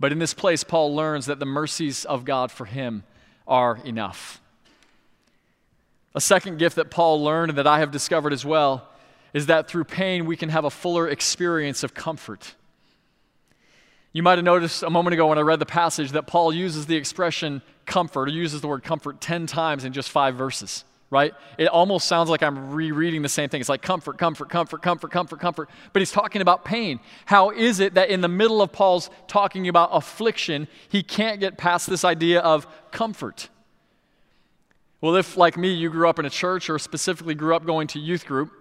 But 0.00 0.12
in 0.12 0.18
this 0.18 0.32
place, 0.32 0.64
Paul 0.64 0.96
learns 0.96 1.26
that 1.26 1.38
the 1.38 1.46
mercies 1.46 2.06
of 2.06 2.24
God 2.24 2.50
for 2.50 2.64
him 2.64 3.04
are 3.46 3.78
enough. 3.84 4.40
A 6.14 6.20
second 6.20 6.58
gift 6.58 6.76
that 6.76 6.90
Paul 6.90 7.22
learned 7.22 7.50
and 7.50 7.58
that 7.58 7.66
I 7.66 7.80
have 7.80 7.90
discovered 7.90 8.32
as 8.32 8.44
well 8.44 8.88
is 9.34 9.46
that 9.46 9.68
through 9.68 9.84
pain 9.84 10.24
we 10.24 10.36
can 10.36 10.48
have 10.48 10.64
a 10.64 10.70
fuller 10.70 11.06
experience 11.06 11.84
of 11.84 11.94
comfort. 11.94 12.54
You 14.12 14.24
might 14.24 14.38
have 14.38 14.44
noticed 14.44 14.82
a 14.82 14.90
moment 14.90 15.14
ago 15.14 15.28
when 15.28 15.38
I 15.38 15.42
read 15.42 15.60
the 15.60 15.66
passage 15.66 16.12
that 16.12 16.26
Paul 16.26 16.52
uses 16.52 16.86
the 16.86 16.96
expression 16.96 17.62
comfort, 17.86 18.28
or 18.28 18.32
uses 18.32 18.60
the 18.60 18.66
word 18.66 18.82
comfort 18.82 19.20
10 19.20 19.46
times 19.46 19.84
in 19.84 19.92
just 19.92 20.10
five 20.10 20.34
verses 20.34 20.84
right? 21.10 21.34
It 21.58 21.66
almost 21.66 22.06
sounds 22.06 22.30
like 22.30 22.42
I'm 22.42 22.70
rereading 22.70 23.22
the 23.22 23.28
same 23.28 23.48
thing. 23.48 23.60
It's 23.60 23.68
like 23.68 23.82
comfort, 23.82 24.16
comfort, 24.16 24.48
comfort, 24.48 24.80
comfort, 24.80 25.10
comfort, 25.10 25.40
comfort. 25.40 25.70
But 25.92 26.02
he's 26.02 26.12
talking 26.12 26.40
about 26.40 26.64
pain. 26.64 27.00
How 27.26 27.50
is 27.50 27.80
it 27.80 27.94
that 27.94 28.10
in 28.10 28.20
the 28.20 28.28
middle 28.28 28.62
of 28.62 28.70
Paul's 28.70 29.10
talking 29.26 29.68
about 29.68 29.90
affliction, 29.92 30.68
he 30.88 31.02
can't 31.02 31.40
get 31.40 31.58
past 31.58 31.90
this 31.90 32.04
idea 32.04 32.40
of 32.40 32.66
comfort? 32.92 33.48
Well, 35.00 35.16
if, 35.16 35.36
like 35.36 35.56
me, 35.56 35.72
you 35.72 35.90
grew 35.90 36.08
up 36.08 36.18
in 36.18 36.26
a 36.26 36.30
church 36.30 36.70
or 36.70 36.78
specifically 36.78 37.34
grew 37.34 37.56
up 37.56 37.64
going 37.64 37.88
to 37.88 37.98
youth 37.98 38.24
group, 38.24 38.52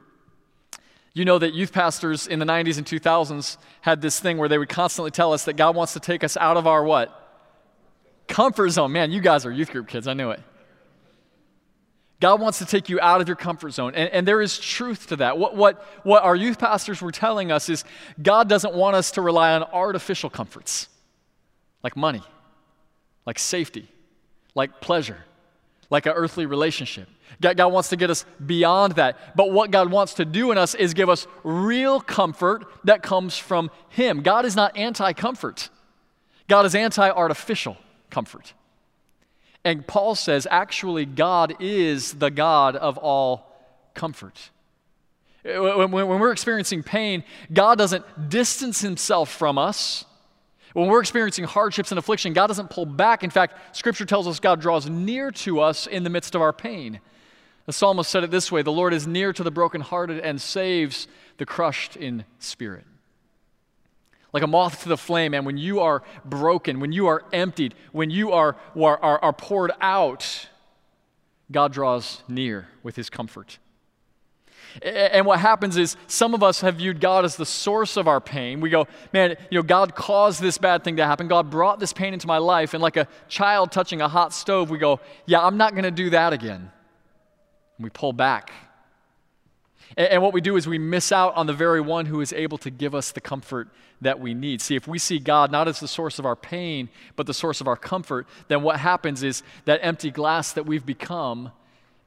you 1.13 1.25
know 1.25 1.37
that 1.37 1.53
youth 1.53 1.73
pastors 1.73 2.27
in 2.27 2.39
the 2.39 2.45
90s 2.45 2.77
and 2.77 2.87
2000s 2.87 3.57
had 3.81 4.01
this 4.01 4.19
thing 4.19 4.37
where 4.37 4.47
they 4.47 4.57
would 4.57 4.69
constantly 4.69 5.11
tell 5.11 5.33
us 5.33 5.43
that 5.45 5.53
God 5.53 5.75
wants 5.75 5.93
to 5.93 5.99
take 5.99 6.23
us 6.23 6.37
out 6.37 6.55
of 6.55 6.65
our 6.65 6.83
what? 6.83 7.15
Comfort 8.27 8.69
zone. 8.69 8.91
Man, 8.91 9.11
you 9.11 9.19
guys 9.19 9.45
are 9.45 9.51
youth 9.51 9.71
group 9.71 9.87
kids. 9.87 10.07
I 10.07 10.13
knew 10.13 10.31
it. 10.31 10.39
God 12.19 12.41
wants 12.41 12.59
to 12.59 12.65
take 12.65 12.89
you 12.89 12.99
out 12.99 13.21
of 13.21 13.27
your 13.27 13.37
comfort 13.37 13.71
zone. 13.71 13.93
And, 13.95 14.09
and, 14.09 14.27
there 14.27 14.41
is 14.41 14.59
truth 14.59 15.07
to 15.07 15.15
that. 15.17 15.37
What, 15.37 15.55
what, 15.55 15.81
what 16.03 16.23
our 16.23 16.35
youth 16.35 16.59
pastors 16.59 17.01
were 17.01 17.13
telling 17.13 17.51
us 17.51 17.69
is 17.69 17.85
God 18.21 18.49
doesn't 18.49 18.73
want 18.73 18.97
us 18.97 19.11
to 19.11 19.21
rely 19.21 19.53
on 19.53 19.63
artificial 19.63 20.29
comforts 20.29 20.89
like 21.81 21.95
money, 21.95 22.21
like 23.25 23.39
safety, 23.39 23.87
like 24.53 24.81
pleasure, 24.81 25.23
like 25.89 26.05
an 26.05 26.13
earthly 26.13 26.45
relationship. 26.45 27.07
God, 27.39 27.55
God 27.55 27.71
wants 27.71 27.89
to 27.89 27.95
get 27.95 28.09
us 28.09 28.25
beyond 28.45 28.93
that. 28.93 29.17
But 29.35 29.51
what 29.51 29.71
God 29.71 29.89
wants 29.89 30.15
to 30.15 30.25
do 30.25 30.51
in 30.51 30.57
us 30.57 30.75
is 30.75 30.93
give 30.93 31.09
us 31.09 31.25
real 31.43 32.01
comfort 32.01 32.65
that 32.83 33.01
comes 33.01 33.37
from 33.37 33.71
Him. 33.89 34.23
God 34.23 34.45
is 34.45 34.57
not 34.57 34.75
anti 34.75 35.13
comfort, 35.13 35.69
God 36.49 36.65
is 36.65 36.75
anti 36.75 37.09
artificial 37.09 37.77
comfort. 38.09 38.53
And 39.63 39.85
Paul 39.85 40.15
says, 40.15 40.47
actually, 40.49 41.05
God 41.05 41.55
is 41.59 42.13
the 42.13 42.31
God 42.31 42.75
of 42.75 42.97
all 42.97 43.53
comfort. 43.93 44.51
When, 45.43 45.91
we're 45.91 46.31
experiencing 46.31 46.83
pain, 46.83 47.23
God 47.51 47.77
doesn't 47.77 48.29
distance 48.29 48.81
himself 48.81 49.29
from 49.29 49.57
us. 49.57 50.05
When 50.73 50.87
we're 50.87 50.99
experiencing 50.99 51.45
hardships 51.45 51.91
and 51.91 51.99
affliction, 51.99 52.33
God 52.33 52.47
doesn't 52.47 52.69
pull 52.69 52.85
back. 52.85 53.23
In 53.23 53.29
fact, 53.29 53.75
Scripture 53.75 54.05
tells 54.05 54.27
us 54.27 54.39
God 54.39 54.61
draws 54.61 54.89
near 54.89 55.31
to 55.31 55.59
us 55.61 55.87
in 55.87 56.03
the 56.03 56.09
midst 56.09 56.35
of 56.35 56.41
our 56.41 56.53
pain. 56.53 56.99
The 57.65 57.73
psalmist 57.73 58.09
said 58.09 58.23
it 58.23 58.31
this 58.31 58.51
way 58.51 58.61
The 58.61 58.71
Lord 58.71 58.93
is 58.93 59.07
near 59.07 59.33
to 59.33 59.43
the 59.43 59.51
brokenhearted 59.51 60.19
and 60.19 60.41
saves 60.41 61.07
the 61.37 61.45
crushed 61.45 61.95
in 61.95 62.25
spirit 62.39 62.85
like 64.33 64.43
a 64.43 64.47
moth 64.47 64.83
to 64.83 64.89
the 64.89 64.97
flame. 64.97 65.33
And 65.33 65.45
when 65.45 65.57
you 65.57 65.79
are 65.79 66.03
broken, 66.23 66.79
when 66.79 66.91
you 66.91 67.07
are 67.07 67.23
emptied, 67.33 67.73
when 67.91 68.09
you 68.09 68.31
are, 68.31 68.55
are, 68.75 68.99
are, 69.01 69.33
poured 69.33 69.71
out, 69.81 70.47
God 71.51 71.73
draws 71.73 72.23
near 72.27 72.67
with 72.83 72.95
his 72.95 73.09
comfort. 73.09 73.59
And 74.83 75.25
what 75.25 75.39
happens 75.39 75.77
is 75.77 75.97
some 76.05 76.35
of 76.35 76.43
us 76.43 76.61
have 76.61 76.75
viewed 76.75 77.01
God 77.01 77.25
as 77.25 77.35
the 77.35 77.45
source 77.45 77.97
of 77.97 78.07
our 78.07 78.21
pain. 78.21 78.61
We 78.61 78.69
go, 78.69 78.87
man, 79.11 79.35
you 79.49 79.57
know, 79.57 79.63
God 79.63 79.95
caused 79.95 80.41
this 80.41 80.59
bad 80.59 80.83
thing 80.83 80.97
to 80.97 81.05
happen. 81.05 81.27
God 81.27 81.49
brought 81.49 81.79
this 81.79 81.91
pain 81.91 82.13
into 82.13 82.27
my 82.27 82.37
life. 82.37 82.75
And 82.75 82.83
like 82.83 82.95
a 82.95 83.07
child 83.27 83.71
touching 83.71 83.99
a 83.99 84.07
hot 84.07 84.31
stove, 84.31 84.69
we 84.69 84.77
go, 84.77 84.99
yeah, 85.25 85.43
I'm 85.43 85.57
not 85.57 85.71
going 85.71 85.85
to 85.85 85.91
do 85.91 86.11
that 86.11 86.33
again. 86.33 86.71
And 87.77 87.83
we 87.83 87.89
pull 87.89 88.13
back. 88.13 88.51
And, 89.97 90.21
what 90.21 90.33
we 90.33 90.41
do 90.41 90.55
is 90.55 90.67
we 90.67 90.77
miss 90.77 91.11
out 91.11 91.35
on 91.35 91.47
the 91.47 91.53
very 91.53 91.81
one 91.81 92.05
who 92.05 92.21
is 92.21 92.31
able 92.33 92.57
to 92.59 92.69
give 92.69 92.93
us 92.93 93.11
the 93.11 93.21
comfort 93.21 93.69
that 94.01 94.19
we 94.19 94.33
need. 94.33 94.61
See, 94.61 94.75
if 94.75 94.87
we 94.87 94.99
see 94.99 95.19
God 95.19 95.51
not 95.51 95.67
as 95.67 95.79
the 95.79 95.87
source 95.87 96.19
of 96.19 96.25
our 96.25 96.35
pain, 96.35 96.89
but 97.15 97.25
the 97.25 97.33
source 97.33 97.59
of 97.59 97.67
our 97.67 97.75
comfort, 97.75 98.27
then 98.47 98.61
what 98.61 98.79
happens 98.79 99.23
is 99.23 99.43
that 99.65 99.79
empty 99.83 100.11
glass 100.11 100.53
that 100.53 100.65
we've 100.65 100.85
become 100.85 101.51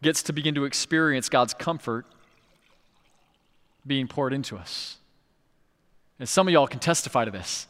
gets 0.01 0.23
to 0.25 0.33
begin 0.33 0.55
to 0.55 0.65
experience 0.65 1.29
God's 1.29 1.55
comfort 1.55 2.07
being 3.87 4.07
poured 4.07 4.33
into 4.33 4.57
us. 4.57 4.97
And 6.19 6.29
some 6.29 6.47
of 6.47 6.53
y'all 6.53 6.69
can 6.69 6.81
testify 6.81 7.25
to 7.25 7.31
this. 7.31 7.67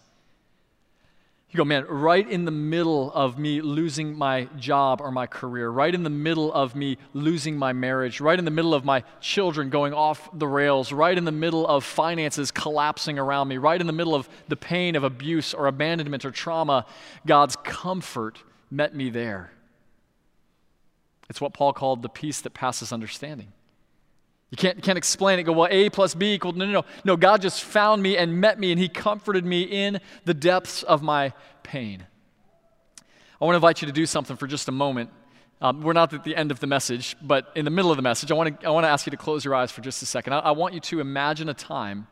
You 1.53 1.59
go, 1.59 1.65
man, 1.67 1.85
right 1.87 2.27
in 2.27 2.47
the 2.47 2.51
middle 2.51 3.13
of 3.13 3.39
me 3.39 3.61
losing 3.61 4.17
my 4.17 4.49
job 4.57 5.03
or 5.03 5.11
my 5.11 5.27
career, 5.27 5.69
right 5.69 5.95
in 5.95 6.03
the 6.03 6.09
middle 6.09 6.51
of 6.51 6.75
me 6.75 6.97
losing 7.13 7.59
my 7.59 7.75
marriage, 7.75 8.23
right 8.23 8.39
in 8.39 8.47
the 8.47 8.51
middle 8.51 8.73
of 8.73 8.87
my 8.87 9.05
children 9.21 9.69
going 9.69 9.93
off 9.93 10.31
the 10.33 10.49
rails, 10.49 10.93
right 10.93 11.17
in 11.17 11.27
the 11.27 11.31
middle 11.31 11.67
of 11.67 11.85
finances 11.85 12.51
collapsing 12.51 13.19
around 13.19 13.49
me, 13.49 13.59
right 13.59 13.79
in 13.79 13.87
the 13.87 13.93
middle 13.93 14.15
of 14.15 14.31
the 14.49 14.57
pain 14.57 14.97
of 14.97 15.05
abuse 15.05 15.53
or 15.53 15.67
abandonment 15.67 16.25
or 16.25 16.31
trauma, 16.31 16.87
God's 17.27 17.57
comfort 17.57 18.43
met 18.71 18.95
me 18.95 19.11
there. 19.11 19.53
It's 21.29 21.41
what 21.41 21.53
Paul 21.53 21.75
called 21.75 22.01
the 22.01 22.09
peace 22.09 22.41
that 22.41 22.55
passes 22.55 22.95
understanding. 22.95 23.53
You 24.53 24.57
can't, 24.59 24.83
can't 24.83 24.99
explain 24.99 25.39
it. 25.39 25.45
Go, 25.45 25.53
well, 25.53 25.69
A 25.71 25.89
plus 25.89 26.15
B 26.15 26.35
equals, 26.35 26.57
No, 26.57 26.67
no, 26.67 26.73
no. 26.73 26.85
No, 27.05 27.17
God 27.17 27.41
just 27.41 27.65
found 27.65 28.03
me 28.03 28.19
and 28.19 28.39
met 28.39 28.61
me, 28.61 28.71
and 28.71 28.79
He 28.79 28.87
comforted 28.87 29.47
me 29.47 29.63
in 29.63 29.99
the 30.27 30.35
depths 30.35 30.83
of 30.83 31.03
my 31.03 31.33
pain. 31.63 32.05
I 33.41 33.45
want 33.47 33.55
to 33.55 33.57
invite 33.57 33.81
you 33.81 33.87
to 33.87 33.93
do 33.93 34.05
something 34.05 34.37
for 34.37 34.47
just 34.47 34.69
a 34.69 34.73
moment. 34.73 35.09
Um, 35.63 35.81
we're 35.81 35.95
not 35.95 36.13
at 36.13 36.23
the 36.23 36.37
end 36.37 36.51
of 36.51 36.61
the 36.61 36.67
message, 36.67 37.17
but 37.23 37.51
in 37.57 37.65
the 37.65 37.71
middle 37.71 37.91
of 37.91 37.97
the 37.97 38.03
message, 38.03 38.31
I 38.31 38.35
want 38.35 38.61
to, 38.61 38.67
I 38.67 38.71
want 38.71 38.85
to 38.85 38.91
ask 38.91 39.07
you 39.07 39.11
to 39.13 39.17
close 39.17 39.43
your 39.43 39.55
eyes 39.55 39.73
for 39.73 39.81
just 39.81 40.03
a 40.03 40.07
second. 40.07 40.35
I, 40.35 40.41
I 40.41 40.51
want 40.51 40.75
you 40.75 40.81
to 40.81 41.01
imagine 41.01 41.49
a 41.49 41.55
time, 41.55 42.07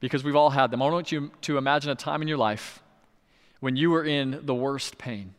because 0.00 0.24
we've 0.24 0.36
all 0.36 0.50
had 0.50 0.72
them. 0.72 0.82
I 0.82 0.90
want 0.90 1.12
you 1.12 1.30
to 1.42 1.58
imagine 1.58 1.92
a 1.92 1.94
time 1.94 2.22
in 2.22 2.28
your 2.28 2.38
life 2.38 2.82
when 3.60 3.76
you 3.76 3.90
were 3.90 4.04
in 4.04 4.40
the 4.42 4.54
worst 4.54 4.98
pain. 4.98 5.34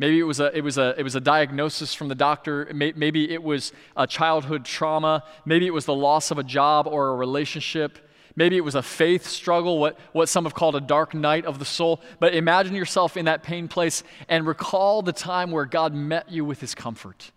Maybe 0.00 0.18
it 0.18 0.22
was 0.22 0.40
a, 0.40 0.56
it 0.56 0.62
was 0.62 0.78
a, 0.78 0.94
it 0.98 1.02
was 1.02 1.14
a 1.14 1.20
diagnosis 1.20 1.92
from 1.92 2.08
the 2.08 2.14
doctor. 2.14 2.66
Maybe 2.72 3.30
it 3.30 3.42
was 3.42 3.70
a 3.94 4.06
childhood 4.06 4.64
trauma. 4.64 5.24
Maybe 5.44 5.66
it 5.66 5.74
was 5.74 5.84
the 5.84 5.94
loss 5.94 6.30
of 6.30 6.38
a 6.38 6.42
job 6.42 6.86
or 6.86 7.08
a 7.08 7.14
relationship. 7.14 7.98
Maybe 8.34 8.56
it 8.56 8.64
was 8.64 8.74
a 8.74 8.82
faith 8.82 9.26
struggle, 9.26 9.78
what, 9.78 9.98
what 10.12 10.30
some 10.30 10.44
have 10.44 10.54
called 10.54 10.74
a 10.74 10.80
dark 10.80 11.12
night 11.12 11.44
of 11.44 11.58
the 11.58 11.66
soul. 11.66 12.00
But 12.18 12.34
imagine 12.34 12.74
yourself 12.74 13.18
in 13.18 13.26
that 13.26 13.42
pain 13.42 13.68
place 13.68 14.02
and 14.26 14.46
recall 14.46 15.02
the 15.02 15.12
time 15.12 15.50
where 15.50 15.66
God 15.66 15.92
met 15.94 16.32
you 16.32 16.46
with 16.46 16.62
his 16.62 16.74
comfort. 16.74 17.30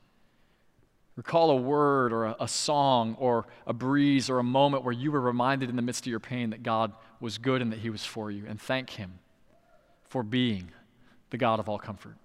Recall 1.18 1.50
a 1.50 1.58
word 1.58 2.14
or 2.14 2.28
a, 2.28 2.36
a, 2.40 2.48
song 2.48 3.18
or 3.20 3.46
a 3.68 3.74
breeze 3.74 4.30
or 4.30 4.40
a 4.40 4.44
moment 4.44 4.86
where 4.86 4.94
you 4.94 5.12
were 5.12 5.20
reminded 5.20 5.70
in 5.70 5.76
the 5.76 5.82
midst 5.82 6.04
of 6.06 6.08
your 6.08 6.22
pain 6.22 6.52
that 6.52 6.64
God 6.64 6.94
was 7.20 7.38
good 7.38 7.62
and 7.62 7.74
that 7.74 7.80
he 7.80 7.90
was 7.90 8.06
for 8.06 8.32
you. 8.32 8.46
And 8.48 8.60
thank 8.60 8.92
him 8.92 9.20
for 10.06 10.24
being 10.24 10.72
the 11.30 11.38
God 11.38 11.60
of 11.60 11.68
all 11.68 11.78
comfort 11.78 12.16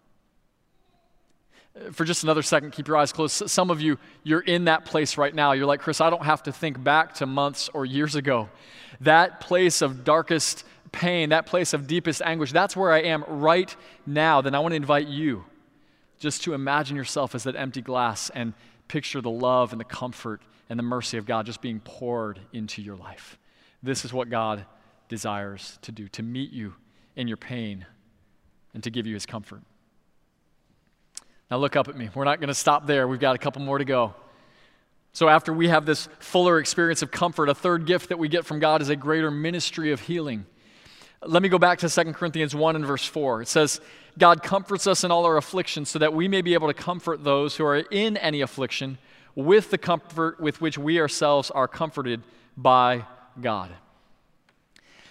for 1.93 2.05
just 2.05 2.23
another 2.23 2.43
second, 2.43 2.73
keep 2.73 2.89
your 2.89 2.97
eyes 2.97 3.13
closed. 3.13 3.49
Some 3.51 3.71
of 3.71 3.81
you, 3.81 3.99
you're 4.23 4.41
in 4.41 4.65
that 4.65 4.85
place 4.85 5.17
right 5.17 5.35
now. 5.35 5.53
You're 5.53 5.67
like, 5.67 5.81
Chris, 5.81 6.01
I 6.01 6.11
don't 6.11 6.25
have 6.25 6.43
to 6.45 6.53
think 6.53 6.83
back 6.83 7.15
to 7.15 7.27
months 7.27 7.69
or 7.73 7.85
years 7.85 8.15
ago. 8.15 8.49
That 9.01 9.41
place 9.41 9.83
of 9.83 10.05
darkest 10.05 10.65
pain, 10.93 11.31
that 11.31 11.47
place 11.47 11.73
of 11.73 11.87
deepest 11.87 12.23
anguish, 12.23 12.53
that's 12.53 12.77
where 12.77 12.93
I 12.93 13.03
am 13.03 13.25
right 13.29 13.75
now. 14.07 14.41
Then 14.41 14.55
I 14.55 14.59
want 14.59 14.73
to 14.73 14.77
invite 14.77 15.07
you 15.07 15.45
just 16.19 16.43
to 16.45 16.55
imagine 16.55 16.97
yourself 16.97 17.35
as 17.35 17.45
that 17.45 17.57
empty 17.57 17.83
glass 17.83 18.31
and 18.31 18.55
picture 18.89 19.21
the 19.21 19.31
love 19.31 19.73
and 19.73 19.81
the 19.81 19.85
comfort 19.85 20.43
and 20.69 20.79
the 20.79 20.83
mercy 20.83 21.17
of 21.17 21.27
God 21.27 21.47
just 21.47 21.61
being 21.61 21.81
poured 21.81 22.41
into 22.53 22.83
your 22.83 22.97
life. 22.97 23.39
This 23.83 24.05
is 24.05 24.13
what 24.13 24.29
God 24.29 24.67
desires 25.09 25.79
to 25.83 25.93
do, 25.93 26.09
to 26.09 26.23
meet 26.23 26.51
you 26.51 26.75
in 27.17 27.29
your 27.29 27.37
pain 27.37 27.87
and 28.75 28.83
to 28.83 28.91
give 28.91 29.07
you 29.07 29.15
his 29.15 29.27
comfort. 29.27 29.63
Now 31.51 31.57
look 31.57 31.77
up 31.77 31.89
at 31.89 31.97
me. 31.97 32.11
We're 32.15 32.25
not 32.25 32.41
going 32.41 32.49
to 32.49 32.55
stop 32.55 32.87
there. 32.87 33.09
We've 33.09 33.21
got 33.21 33.35
a 33.35 33.39
couple 33.39 33.63
more 33.63 33.79
to 33.79 33.85
go. 33.85 34.15
So, 35.13 35.29
after 35.29 35.53
we 35.53 35.69
have 35.69 35.87
this 35.87 36.09
fuller 36.19 36.59
experience 36.59 37.03
of 37.03 37.11
comfort, 37.11 37.49
a 37.49 37.55
third 37.55 37.87
gift 37.87 38.11
that 38.11 38.19
we 38.19 38.29
get 38.29 38.45
from 38.45 38.61
God 38.61 38.83
is 38.83 38.89
a 38.91 38.97
greater 38.97 39.31
ministry 39.31 39.91
of 39.91 40.01
healing. 40.01 40.47
Let 41.27 41.43
me 41.43 41.49
go 41.49 41.59
back 41.59 41.81
to 41.81 41.89
2 41.89 42.13
Corinthians 42.13 42.55
1 42.55 42.77
and 42.77 42.87
verse 42.87 43.05
4. 43.05 43.43
It 43.43 43.49
says, 43.49 43.81
God 44.19 44.43
comforts 44.43 44.87
us 44.87 45.03
in 45.03 45.11
all 45.11 45.25
our 45.25 45.37
afflictions 45.37 45.89
so 45.89 45.99
that 45.99 46.13
we 46.13 46.29
may 46.29 46.43
be 46.43 46.55
able 46.55 46.69
to 46.69 46.75
comfort 46.75 47.25
those 47.25 47.57
who 47.57 47.65
are 47.65 47.79
in 47.79 48.17
any 48.19 48.41
affliction 48.41 48.99
with 49.35 49.71
the 49.71 49.79
comfort 49.79 50.39
with 50.39 50.61
which 50.61 50.79
we 50.79 51.01
ourselves 51.01 51.51
are 51.51 51.67
comforted 51.67 52.23
by 52.57 53.05
God. 53.41 53.71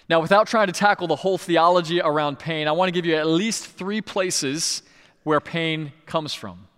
Now, 0.09 0.21
without 0.21 0.47
trying 0.47 0.67
to 0.67 0.73
tackle 0.73 1.07
the 1.07 1.17
whole 1.17 1.37
theology 1.37 1.99
around 1.99 2.39
pain, 2.39 2.67
I 2.67 2.71
want 2.71 2.87
to 2.87 2.93
give 2.93 3.05
you 3.05 3.15
at 3.15 3.27
least 3.27 3.65
three 3.65 3.99
places 3.99 4.83
where 5.27 5.41
pain 5.41 5.91
comes 6.05 6.33
from. 6.33 6.69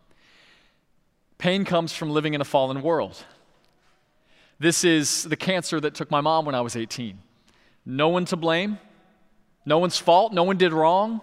Pain 1.37 1.65
comes 1.65 1.93
from 1.93 2.09
living 2.09 2.33
in 2.33 2.41
a 2.41 2.43
fallen 2.43 2.81
world. 2.81 3.23
This 4.57 4.83
is 4.83 5.23
the 5.23 5.35
cancer 5.35 5.79
that 5.79 5.93
took 5.93 6.09
my 6.09 6.19
mom 6.19 6.45
when 6.45 6.55
I 6.55 6.61
was 6.61 6.75
18. 6.75 7.19
No 7.85 8.09
one 8.09 8.25
to 8.25 8.35
blame, 8.35 8.79
no 9.67 9.77
one's 9.77 9.99
fault, 9.99 10.33
no 10.33 10.41
one 10.41 10.57
did 10.57 10.73
wrong. 10.73 11.21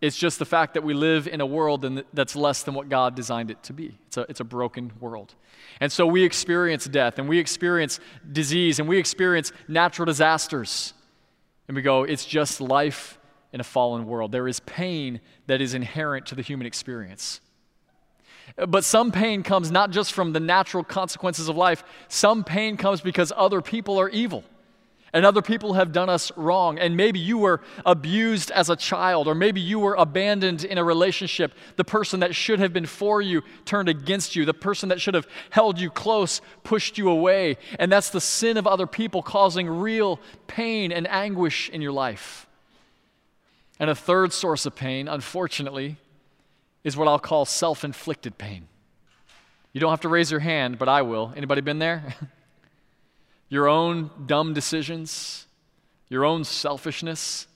It's 0.00 0.16
just 0.16 0.38
the 0.38 0.44
fact 0.44 0.74
that 0.74 0.84
we 0.84 0.94
live 0.94 1.26
in 1.26 1.40
a 1.40 1.46
world 1.46 2.04
that's 2.14 2.36
less 2.36 2.62
than 2.62 2.74
what 2.74 2.88
God 2.88 3.16
designed 3.16 3.50
it 3.50 3.60
to 3.64 3.72
be. 3.72 3.98
It's 4.06 4.16
a, 4.16 4.20
it's 4.28 4.38
a 4.38 4.44
broken 4.44 4.92
world. 5.00 5.34
And 5.80 5.90
so 5.90 6.06
we 6.06 6.22
experience 6.22 6.84
death 6.84 7.18
and 7.18 7.28
we 7.28 7.40
experience 7.40 7.98
disease 8.30 8.78
and 8.78 8.88
we 8.88 8.98
experience 8.98 9.50
natural 9.66 10.06
disasters. 10.06 10.94
And 11.66 11.74
we 11.74 11.82
go, 11.82 12.04
it's 12.04 12.24
just 12.24 12.60
life 12.60 13.18
in 13.52 13.60
a 13.60 13.64
fallen 13.64 14.06
world. 14.06 14.32
There 14.32 14.48
is 14.48 14.60
pain 14.60 15.20
that 15.46 15.60
is 15.60 15.74
inherent 15.74 16.26
to 16.26 16.34
the 16.34 16.42
human 16.42 16.66
experience. 16.66 17.40
But 18.56 18.84
some 18.84 19.12
pain 19.12 19.42
comes 19.42 19.70
not 19.70 19.90
just 19.90 20.12
from 20.12 20.32
the 20.32 20.40
natural 20.40 20.82
consequences 20.82 21.48
of 21.48 21.56
life, 21.56 21.84
some 22.08 22.44
pain 22.44 22.76
comes 22.76 23.00
because 23.00 23.32
other 23.36 23.60
people 23.60 23.98
are 24.00 24.08
evil 24.08 24.44
and 25.12 25.24
other 25.24 25.42
people 25.42 25.74
have 25.74 25.92
done 25.92 26.08
us 26.08 26.30
wrong. 26.36 26.78
And 26.78 26.96
maybe 26.96 27.18
you 27.18 27.38
were 27.38 27.60
abused 27.86 28.50
as 28.50 28.68
a 28.68 28.76
child, 28.76 29.26
or 29.26 29.34
maybe 29.34 29.60
you 29.60 29.78
were 29.78 29.94
abandoned 29.94 30.64
in 30.64 30.78
a 30.78 30.84
relationship. 30.84 31.52
The 31.76 31.84
person 31.84 32.20
that 32.20 32.34
should 32.34 32.60
have 32.60 32.72
been 32.72 32.86
for 32.86 33.22
you 33.22 33.42
turned 33.64 33.88
against 33.88 34.36
you. 34.36 34.44
The 34.44 34.54
person 34.54 34.88
that 34.90 35.00
should 35.00 35.14
have 35.14 35.26
held 35.50 35.80
you 35.80 35.90
close 35.90 36.40
pushed 36.62 36.98
you 36.98 37.08
away. 37.08 37.56
And 37.78 37.90
that's 37.90 38.10
the 38.10 38.20
sin 38.20 38.56
of 38.56 38.66
other 38.66 38.86
people 38.86 39.22
causing 39.22 39.68
real 39.68 40.20
pain 40.46 40.92
and 40.92 41.08
anguish 41.08 41.70
in 41.70 41.80
your 41.80 41.92
life. 41.92 42.47
And 43.78 43.90
a 43.90 43.94
third 43.94 44.32
source 44.32 44.66
of 44.66 44.74
pain, 44.74 45.08
unfortunately, 45.08 45.96
is 46.84 46.96
what 46.96 47.08
I'll 47.08 47.18
call 47.18 47.44
self 47.44 47.84
inflicted 47.84 48.38
pain. 48.38 48.68
You 49.72 49.80
don't 49.80 49.90
have 49.90 50.00
to 50.00 50.08
raise 50.08 50.30
your 50.30 50.40
hand, 50.40 50.78
but 50.78 50.88
I 50.88 51.02
will. 51.02 51.32
Anybody 51.36 51.60
been 51.60 51.78
there? 51.78 52.14
your 53.48 53.68
own 53.68 54.10
dumb 54.26 54.54
decisions, 54.54 55.46
your 56.08 56.24
own 56.24 56.44
selfishness, 56.44 57.46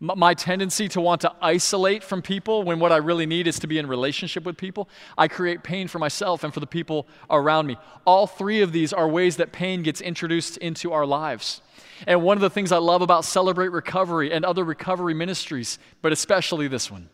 my 0.00 0.32
tendency 0.32 0.88
to 0.88 1.00
want 1.00 1.20
to 1.22 1.32
isolate 1.42 2.04
from 2.04 2.22
people 2.22 2.62
when 2.62 2.78
what 2.78 2.92
I 2.92 2.98
really 2.98 3.26
need 3.26 3.48
is 3.48 3.58
to 3.58 3.66
be 3.66 3.78
in 3.78 3.86
relationship 3.88 4.44
with 4.44 4.56
people, 4.56 4.88
I 5.16 5.26
create 5.26 5.64
pain 5.64 5.88
for 5.88 5.98
myself 5.98 6.44
and 6.44 6.54
for 6.54 6.60
the 6.60 6.68
people 6.68 7.08
around 7.28 7.66
me. 7.66 7.76
All 8.04 8.28
three 8.28 8.60
of 8.60 8.70
these 8.70 8.92
are 8.92 9.08
ways 9.08 9.36
that 9.38 9.50
pain 9.50 9.82
gets 9.82 10.00
introduced 10.00 10.56
into 10.58 10.92
our 10.92 11.04
lives. 11.04 11.62
And 12.06 12.22
one 12.22 12.36
of 12.36 12.40
the 12.40 12.50
things 12.50 12.72
I 12.72 12.78
love 12.78 13.02
about 13.02 13.24
Celebrate 13.24 13.68
Recovery 13.68 14.32
and 14.32 14.44
other 14.44 14.64
recovery 14.64 15.14
ministries, 15.14 15.78
but 16.02 16.12
especially 16.12 16.68
this 16.68 16.90
one, 16.90 17.08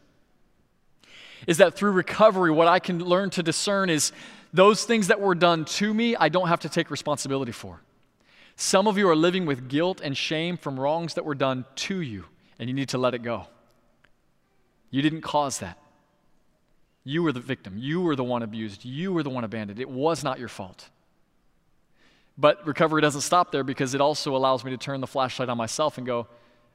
is 1.47 1.59
that 1.59 1.75
through 1.75 1.93
recovery, 1.93 2.51
what 2.51 2.69
I 2.69 2.79
can 2.79 2.99
learn 2.99 3.31
to 3.31 3.43
discern 3.43 3.91
is 3.91 4.13
those 4.53 4.85
things 4.85 5.09
that 5.09 5.21
were 5.21 5.35
done 5.35 5.65
to 5.65 5.93
me, 5.93 6.17
I 6.17 6.29
don't 6.29 6.49
have 6.49 6.61
to 6.61 6.69
take 6.69 6.91
responsibility 6.91 7.53
for. 7.53 7.81
Some 8.57 8.87
of 8.87 8.97
you 8.97 9.09
are 9.09 9.17
living 9.17 9.47
with 9.47 9.69
guilt 9.69 10.01
and 10.03 10.17
shame 10.17 10.57
from 10.57 10.79
wrongs 10.79 11.15
that 11.15 11.25
were 11.25 11.35
done 11.35 11.65
to 11.77 12.01
you, 12.01 12.27
and 12.59 12.69
you 12.69 12.75
need 12.75 12.91
to 12.91 12.99
let 12.99 13.15
it 13.15 13.23
go. 13.23 13.47
You 14.91 15.03
didn't 15.03 15.23
cause 15.23 15.59
that. 15.59 15.79
You 17.03 17.23
were 17.23 17.33
the 17.33 17.41
victim. 17.41 17.75
You 17.77 18.01
were 18.01 18.17
the 18.17 18.25
one 18.25 18.43
abused. 18.43 18.85
You 18.85 19.13
were 19.13 19.23
the 19.23 19.31
one 19.31 19.45
abandoned. 19.45 19.81
It 19.81 19.91
was 19.91 20.23
not 20.23 20.39
your 20.39 20.49
fault. 20.49 20.89
But 22.37 22.67
recovery 22.67 23.01
doesn't 23.01 23.21
stop 23.21 23.53
there 23.53 23.65
because 23.65 23.95
it 23.95 24.01
also 24.01 24.35
allows 24.35 24.65
me 24.65 24.71
to 24.73 24.77
turn 24.77 25.01
the 25.01 25.07
flashlight 25.07 25.49
on 25.49 25.57
myself 25.57 25.99
and 25.99 26.07
go, 26.07 26.27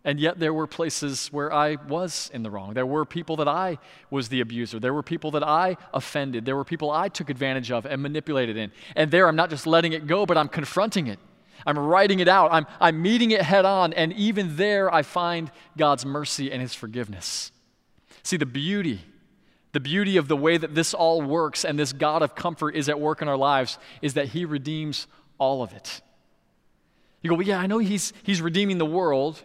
and 0.05 0.17
yet, 0.19 0.39
there 0.39 0.53
were 0.53 0.65
places 0.65 1.27
where 1.27 1.51
I 1.51 1.75
was 1.75 2.31
in 2.33 2.41
the 2.41 2.49
wrong. 2.49 2.73
There 2.73 2.85
were 2.85 3.03
people 3.03 3.35
that 3.37 3.49
I 3.49 3.79
was 4.09 4.29
the 4.29 4.39
abuser. 4.39 4.79
There 4.79 4.93
were 4.93 5.03
people 5.03 5.31
that 5.31 5.43
I 5.43 5.75
offended. 5.93 6.45
There 6.45 6.55
were 6.55 6.63
people 6.63 6.89
I 6.89 7.09
took 7.09 7.29
advantage 7.29 7.69
of 7.69 7.85
and 7.85 8.01
manipulated 8.01 8.55
in. 8.55 8.71
And 8.95 9.11
there, 9.11 9.27
I'm 9.27 9.35
not 9.35 9.49
just 9.49 9.67
letting 9.67 9.91
it 9.91 10.07
go, 10.07 10.25
but 10.25 10.37
I'm 10.37 10.47
confronting 10.47 11.07
it. 11.07 11.19
I'm 11.65 11.77
writing 11.77 12.21
it 12.21 12.29
out. 12.29 12.53
I'm, 12.53 12.65
I'm 12.79 13.01
meeting 13.01 13.31
it 13.31 13.41
head 13.41 13.65
on. 13.65 13.91
And 13.91 14.13
even 14.13 14.55
there, 14.55 14.93
I 14.93 15.01
find 15.01 15.51
God's 15.77 16.05
mercy 16.05 16.49
and 16.49 16.61
His 16.61 16.73
forgiveness. 16.73 17.51
See, 18.23 18.37
the 18.37 18.45
beauty, 18.45 19.01
the 19.73 19.81
beauty 19.81 20.15
of 20.15 20.29
the 20.29 20.37
way 20.37 20.55
that 20.57 20.75
this 20.75 20.93
all 20.93 21.21
works 21.21 21.65
and 21.65 21.77
this 21.77 21.91
God 21.91 22.21
of 22.21 22.35
comfort 22.35 22.73
is 22.73 22.87
at 22.87 23.01
work 23.01 23.21
in 23.21 23.27
our 23.27 23.37
lives 23.37 23.77
is 24.01 24.13
that 24.13 24.29
He 24.29 24.45
redeems 24.45 25.07
all 25.39 25.63
of 25.63 25.73
it. 25.73 26.01
You 27.21 27.29
go, 27.29 27.35
well, 27.35 27.47
yeah, 27.47 27.59
I 27.59 27.67
know 27.67 27.79
He's, 27.79 28.13
he's 28.23 28.41
redeeming 28.41 28.77
the 28.77 28.85
world. 28.85 29.43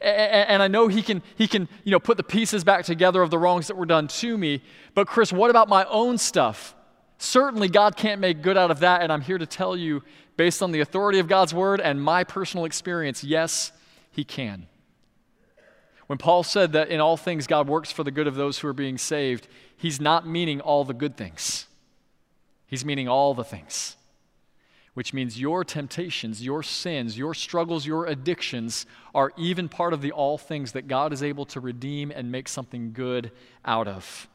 And 0.00 0.62
I 0.62 0.66
know 0.66 0.88
he 0.88 1.00
can, 1.00 1.22
he 1.36 1.46
can 1.46 1.68
you 1.84 1.92
know, 1.92 2.00
put 2.00 2.16
the 2.16 2.24
pieces 2.24 2.64
back 2.64 2.84
together 2.84 3.22
of 3.22 3.30
the 3.30 3.38
wrongs 3.38 3.68
that 3.68 3.76
were 3.76 3.86
done 3.86 4.08
to 4.08 4.36
me. 4.36 4.62
But, 4.94 5.06
Chris, 5.06 5.32
what 5.32 5.48
about 5.48 5.68
my 5.68 5.84
own 5.84 6.18
stuff? 6.18 6.74
Certainly, 7.18 7.68
God 7.68 7.96
can't 7.96 8.20
make 8.20 8.42
good 8.42 8.56
out 8.56 8.72
of 8.72 8.80
that. 8.80 9.02
And 9.02 9.12
I'm 9.12 9.20
here 9.20 9.38
to 9.38 9.46
tell 9.46 9.76
you, 9.76 10.02
based 10.36 10.60
on 10.60 10.72
the 10.72 10.80
authority 10.80 11.20
of 11.20 11.28
God's 11.28 11.54
word 11.54 11.80
and 11.80 12.02
my 12.02 12.24
personal 12.24 12.64
experience, 12.64 13.22
yes, 13.22 13.70
he 14.10 14.24
can. 14.24 14.66
When 16.08 16.18
Paul 16.18 16.42
said 16.42 16.72
that 16.72 16.88
in 16.88 17.00
all 17.00 17.16
things 17.16 17.46
God 17.46 17.68
works 17.68 17.92
for 17.92 18.02
the 18.02 18.10
good 18.10 18.26
of 18.26 18.34
those 18.34 18.58
who 18.58 18.68
are 18.68 18.72
being 18.72 18.98
saved, 18.98 19.46
he's 19.76 20.00
not 20.00 20.26
meaning 20.26 20.60
all 20.60 20.84
the 20.84 20.94
good 20.94 21.16
things, 21.16 21.66
he's 22.66 22.84
meaning 22.84 23.08
all 23.08 23.34
the 23.34 23.44
things 23.44 23.96
which 24.96 25.12
means 25.12 25.38
your 25.38 25.62
temptations, 25.62 26.42
your 26.42 26.62
sins, 26.62 27.18
your 27.18 27.34
struggles, 27.34 27.84
your 27.84 28.06
addictions 28.06 28.86
are 29.14 29.30
even 29.36 29.68
part 29.68 29.92
of 29.92 30.00
the 30.00 30.10
all 30.10 30.38
things 30.38 30.72
that 30.72 30.88
God 30.88 31.12
is 31.12 31.22
able 31.22 31.44
to 31.44 31.60
redeem 31.60 32.10
and 32.10 32.32
make 32.32 32.48
something 32.48 32.94
good 32.94 33.30
out 33.62 33.86
of. 33.88 34.26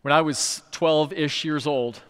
When 0.00 0.12
I 0.12 0.22
was 0.22 0.62
12 0.70 1.12
ish 1.12 1.44
years 1.44 1.66
old, 1.66 2.00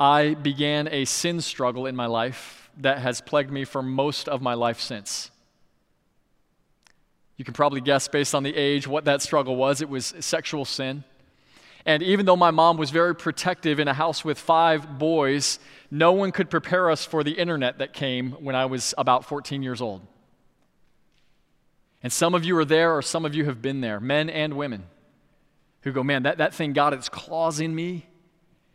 I 0.00 0.34
began 0.34 0.88
a 0.88 1.04
sin 1.04 1.40
struggle 1.40 1.86
in 1.86 1.94
my 1.94 2.06
life 2.06 2.68
that 2.78 2.98
has 2.98 3.20
plagued 3.20 3.52
me 3.52 3.64
for 3.64 3.80
most 3.80 4.28
of 4.28 4.42
my 4.42 4.54
life 4.54 4.80
since. 4.80 5.30
You 7.36 7.44
can 7.44 7.54
probably 7.54 7.80
guess 7.80 8.08
based 8.08 8.34
on 8.34 8.42
the 8.42 8.56
age 8.56 8.88
what 8.88 9.04
that 9.04 9.22
struggle 9.22 9.54
was. 9.54 9.80
It 9.80 9.88
was 9.88 10.14
sexual 10.18 10.64
sin. 10.64 11.04
And 11.86 12.02
even 12.02 12.24
though 12.24 12.36
my 12.36 12.50
mom 12.50 12.78
was 12.78 12.90
very 12.90 13.14
protective 13.14 13.78
in 13.78 13.88
a 13.88 13.94
house 13.94 14.24
with 14.24 14.38
five 14.38 14.98
boys, 14.98 15.58
no 15.90 16.12
one 16.12 16.32
could 16.32 16.48
prepare 16.48 16.90
us 16.90 17.04
for 17.04 17.22
the 17.22 17.32
internet 17.32 17.78
that 17.78 17.92
came 17.92 18.32
when 18.32 18.56
I 18.56 18.66
was 18.66 18.94
about 18.96 19.26
14 19.26 19.62
years 19.62 19.82
old. 19.82 20.00
And 22.02 22.12
some 22.12 22.34
of 22.34 22.44
you 22.44 22.56
are 22.58 22.64
there, 22.64 22.96
or 22.96 23.02
some 23.02 23.24
of 23.24 23.34
you 23.34 23.44
have 23.46 23.60
been 23.60 23.80
there, 23.80 24.00
men 24.00 24.30
and 24.30 24.54
women, 24.54 24.84
who 25.82 25.92
go, 25.92 26.02
Man, 26.02 26.24
that, 26.24 26.38
that 26.38 26.54
thing 26.54 26.72
got 26.72 26.92
its 26.92 27.08
claws 27.08 27.60
in 27.60 27.74
me, 27.74 28.06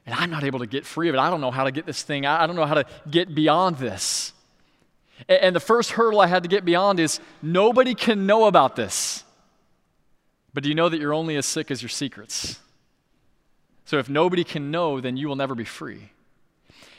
and 0.06 0.16
I'm 0.16 0.30
not 0.30 0.44
able 0.44 0.60
to 0.60 0.68
get 0.68 0.86
free 0.86 1.10
of 1.10 1.16
it. 1.16 1.20
I 1.20 1.30
don't 1.30 1.42
know 1.42 1.52
how 1.52 1.64
to 1.64 1.72
get 1.72 1.86
this 1.86 2.02
thing, 2.04 2.26
I 2.26 2.46
don't 2.48 2.56
know 2.56 2.66
how 2.66 2.76
to 2.76 2.86
get 3.10 3.34
beyond 3.34 3.78
this. 3.78 4.34
And, 5.28 5.40
and 5.42 5.56
the 5.56 5.60
first 5.60 5.92
hurdle 5.92 6.22
I 6.22 6.28
had 6.28 6.44
to 6.44 6.50
get 6.50 6.64
beyond 6.64 7.00
is 7.00 7.20
nobody 7.42 7.96
can 7.96 8.26
know 8.26 8.46
about 8.46 8.76
this. 8.76 9.24
But 10.54 10.64
do 10.64 10.70
you 10.70 10.76
know 10.76 10.90
that 10.90 11.00
you're 11.00 11.14
only 11.14 11.36
as 11.38 11.46
sick 11.46 11.70
as 11.72 11.82
your 11.82 11.90
secrets? 11.90 12.60
So 13.90 13.98
if 13.98 14.08
nobody 14.08 14.44
can 14.44 14.70
know, 14.70 15.02
then 15.02 15.18
you 15.18 15.28
will 15.28 15.36
never 15.36 15.56
be 15.56 15.64
free. 15.64 16.12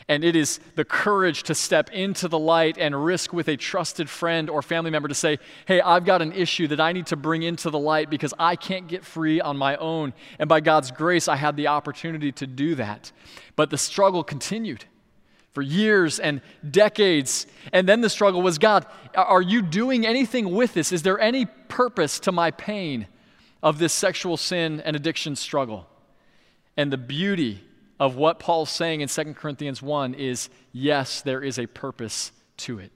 And 0.09 0.25
it 0.25 0.35
is 0.35 0.59
the 0.75 0.85
courage 0.85 1.45
to 1.45 1.55
step 1.55 1.89
into 1.93 2.27
the 2.27 2.37
light 2.37 2.79
and 2.79 3.05
risk 3.05 3.33
with 3.33 3.47
a 3.47 3.57
trusted 3.57 4.11
friend 4.11 4.51
or 4.51 4.61
family 4.61 4.91
member 4.91 5.07
to 5.07 5.15
say, 5.15 5.39
Hey, 5.67 5.81
I've 5.81 6.05
got 6.05 6.21
an 6.21 6.33
issue 6.33 6.67
that 6.67 6.81
I 6.81 6.91
need 6.91 7.07
to 7.07 7.17
bring 7.17 7.45
into 7.45 7.71
the 7.71 7.79
light 7.79 8.11
because 8.11 8.35
I 8.41 8.57
can't 8.57 8.89
get 8.89 9.05
free 9.05 9.41
on 9.41 9.57
my 9.57 9.77
own. 9.77 10.15
And 10.41 10.49
by 10.49 10.59
God's 10.59 10.91
grace, 10.91 11.29
I 11.29 11.37
had 11.37 11.55
the 11.55 11.69
opportunity 11.69 12.33
to 12.33 12.47
do 12.49 12.75
that. 12.75 13.13
But 13.55 13.71
the 13.71 13.79
struggle 13.79 14.25
continued 14.25 14.85
for 15.53 15.63
years 15.63 16.19
and 16.19 16.41
decades. 16.69 17.47
And 17.73 17.89
then 17.89 18.01
the 18.01 18.11
struggle 18.11 18.43
was 18.43 18.59
God, 18.59 18.85
are 19.15 19.43
you 19.43 19.63
doing 19.63 20.05
anything 20.05 20.51
with 20.57 20.75
this? 20.75 20.91
Is 20.91 21.05
there 21.05 21.21
any 21.21 21.47
purpose 21.69 22.19
to 22.19 22.33
my 22.33 22.51
pain 22.51 23.07
of 23.63 23.79
this 23.79 23.93
sexual 23.93 24.37
sin 24.37 24.81
and 24.81 24.97
addiction 24.97 25.37
struggle? 25.37 25.87
And 26.81 26.91
the 26.91 26.97
beauty 26.97 27.63
of 27.99 28.17
what 28.17 28.39
Paul's 28.39 28.71
saying 28.71 29.03
in 29.03 29.09
2 29.09 29.35
Corinthians 29.35 29.83
1 29.83 30.15
is 30.15 30.49
yes, 30.73 31.21
there 31.21 31.43
is 31.43 31.59
a 31.59 31.67
purpose 31.67 32.33
to 32.57 32.79
it. 32.79 32.91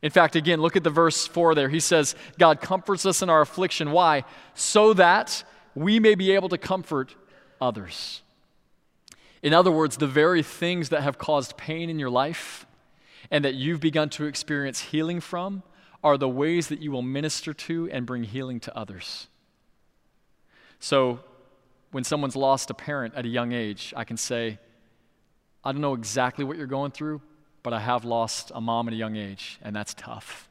In 0.00 0.10
fact, 0.10 0.36
again, 0.36 0.62
look 0.62 0.74
at 0.74 0.84
the 0.84 0.88
verse 0.88 1.26
4 1.26 1.54
there. 1.54 1.68
He 1.68 1.80
says, 1.80 2.14
God 2.38 2.62
comforts 2.62 3.04
us 3.04 3.20
in 3.20 3.28
our 3.28 3.42
affliction. 3.42 3.92
Why? 3.92 4.24
So 4.54 4.94
that 4.94 5.44
we 5.74 6.00
may 6.00 6.14
be 6.14 6.30
able 6.30 6.48
to 6.48 6.56
comfort 6.56 7.14
others. 7.60 8.22
In 9.42 9.52
other 9.52 9.70
words, 9.70 9.98
the 9.98 10.06
very 10.06 10.42
things 10.42 10.88
that 10.88 11.02
have 11.02 11.18
caused 11.18 11.58
pain 11.58 11.90
in 11.90 11.98
your 11.98 12.08
life 12.08 12.64
and 13.30 13.44
that 13.44 13.52
you've 13.52 13.80
begun 13.80 14.08
to 14.08 14.24
experience 14.24 14.80
healing 14.80 15.20
from 15.20 15.62
are 16.02 16.16
the 16.16 16.26
ways 16.26 16.68
that 16.68 16.80
you 16.80 16.90
will 16.90 17.02
minister 17.02 17.52
to 17.52 17.90
and 17.90 18.06
bring 18.06 18.24
healing 18.24 18.60
to 18.60 18.74
others. 18.74 19.26
So, 20.80 21.20
when 21.90 22.04
someone's 22.04 22.36
lost 22.36 22.70
a 22.70 22.74
parent 22.74 23.14
at 23.14 23.24
a 23.24 23.28
young 23.28 23.52
age, 23.52 23.94
I 23.96 24.04
can 24.04 24.16
say, 24.16 24.58
I 25.64 25.72
don't 25.72 25.80
know 25.80 25.94
exactly 25.94 26.44
what 26.44 26.56
you're 26.56 26.66
going 26.66 26.92
through, 26.92 27.20
but 27.62 27.72
I 27.72 27.80
have 27.80 28.04
lost 28.04 28.52
a 28.54 28.60
mom 28.60 28.88
at 28.88 28.94
a 28.94 28.96
young 28.96 29.16
age, 29.16 29.58
and 29.62 29.74
that's 29.74 29.94
tough. 29.94 30.48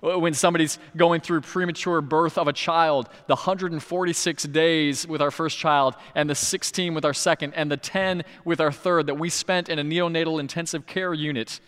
When 0.00 0.32
somebody's 0.32 0.78
going 0.96 1.22
through 1.22 1.40
premature 1.40 2.00
birth 2.00 2.38
of 2.38 2.46
a 2.46 2.52
child, 2.52 3.08
the 3.26 3.34
146 3.34 4.44
days 4.44 5.08
with 5.08 5.20
our 5.20 5.32
first 5.32 5.58
child, 5.58 5.96
and 6.14 6.30
the 6.30 6.36
16 6.36 6.94
with 6.94 7.04
our 7.04 7.14
second, 7.14 7.54
and 7.54 7.70
the 7.70 7.76
10 7.76 8.22
with 8.44 8.60
our 8.60 8.70
third 8.70 9.08
that 9.08 9.16
we 9.16 9.28
spent 9.28 9.68
in 9.68 9.80
a 9.80 9.84
neonatal 9.84 10.38
intensive 10.38 10.86
care 10.86 11.12
unit, 11.12 11.60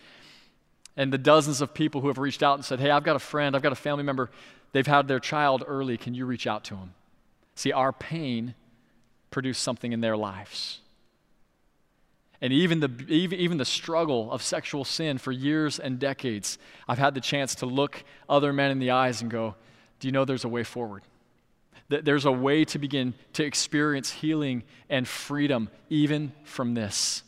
and 0.96 1.12
the 1.12 1.18
dozens 1.18 1.60
of 1.60 1.74
people 1.74 2.02
who 2.02 2.08
have 2.08 2.18
reached 2.18 2.42
out 2.42 2.54
and 2.54 2.64
said, 2.64 2.78
Hey, 2.78 2.90
I've 2.90 3.02
got 3.02 3.16
a 3.16 3.20
friend, 3.20 3.56
I've 3.56 3.62
got 3.62 3.72
a 3.72 3.76
family 3.76 4.04
member, 4.04 4.30
they've 4.72 4.86
had 4.86 5.08
their 5.08 5.20
child 5.20 5.64
early, 5.66 5.96
can 5.96 6.14
you 6.14 6.24
reach 6.24 6.46
out 6.46 6.62
to 6.64 6.74
them? 6.74 6.94
See, 7.54 7.72
our 7.72 7.92
pain 7.92 8.54
produced 9.30 9.62
something 9.62 9.92
in 9.92 10.00
their 10.00 10.16
lives. 10.16 10.80
And 12.40 12.52
even 12.52 12.80
the, 12.80 12.90
even, 13.08 13.56
the 13.58 13.64
struggle 13.64 14.30
of 14.30 14.42
sexual 14.42 14.84
sin 14.84 15.18
for 15.18 15.32
years 15.32 15.78
and 15.78 15.98
decades, 15.98 16.58
I've 16.86 16.98
had 16.98 17.14
the 17.14 17.20
chance 17.20 17.54
to 17.56 17.66
look 17.66 18.04
other 18.28 18.52
men 18.52 18.70
in 18.70 18.80
the 18.80 18.90
eyes 18.90 19.22
and 19.22 19.30
go, 19.30 19.54
Do 19.98 20.08
you 20.08 20.12
know 20.12 20.24
there's 20.24 20.44
a 20.44 20.48
way 20.48 20.62
forward? 20.62 21.04
That 21.88 22.04
there's 22.04 22.26
a 22.26 22.32
way 22.32 22.64
to 22.66 22.78
begin 22.78 23.14
to 23.34 23.44
experience 23.44 24.10
healing 24.10 24.62
and 24.90 25.08
freedom 25.08 25.70
even 25.88 26.32
from 26.44 26.74
this. 26.74 27.22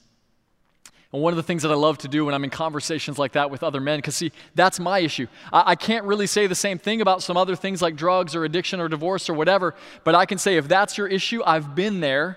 And 1.16 1.22
one 1.22 1.32
of 1.32 1.38
the 1.38 1.42
things 1.42 1.62
that 1.62 1.72
I 1.72 1.76
love 1.76 1.96
to 1.98 2.08
do 2.08 2.26
when 2.26 2.34
I'm 2.34 2.44
in 2.44 2.50
conversations 2.50 3.18
like 3.18 3.32
that 3.32 3.50
with 3.50 3.62
other 3.62 3.80
men, 3.80 3.96
because 3.96 4.14
see, 4.14 4.32
that's 4.54 4.78
my 4.78 4.98
issue. 4.98 5.28
I, 5.50 5.70
I, 5.70 5.74
can't 5.74 6.04
really 6.04 6.26
say 6.26 6.46
the 6.46 6.54
same 6.54 6.76
thing 6.76 7.00
about 7.00 7.22
some 7.22 7.38
other 7.38 7.56
things 7.56 7.80
like 7.80 7.96
drugs 7.96 8.34
or 8.34 8.44
addiction 8.44 8.80
or 8.80 8.88
divorce 8.90 9.30
or 9.30 9.32
whatever, 9.32 9.74
but 10.04 10.14
I 10.14 10.26
can 10.26 10.36
say 10.36 10.58
if 10.58 10.68
that's 10.68 10.98
your 10.98 11.06
issue, 11.06 11.40
I've 11.42 11.74
been 11.74 12.00
there. 12.00 12.36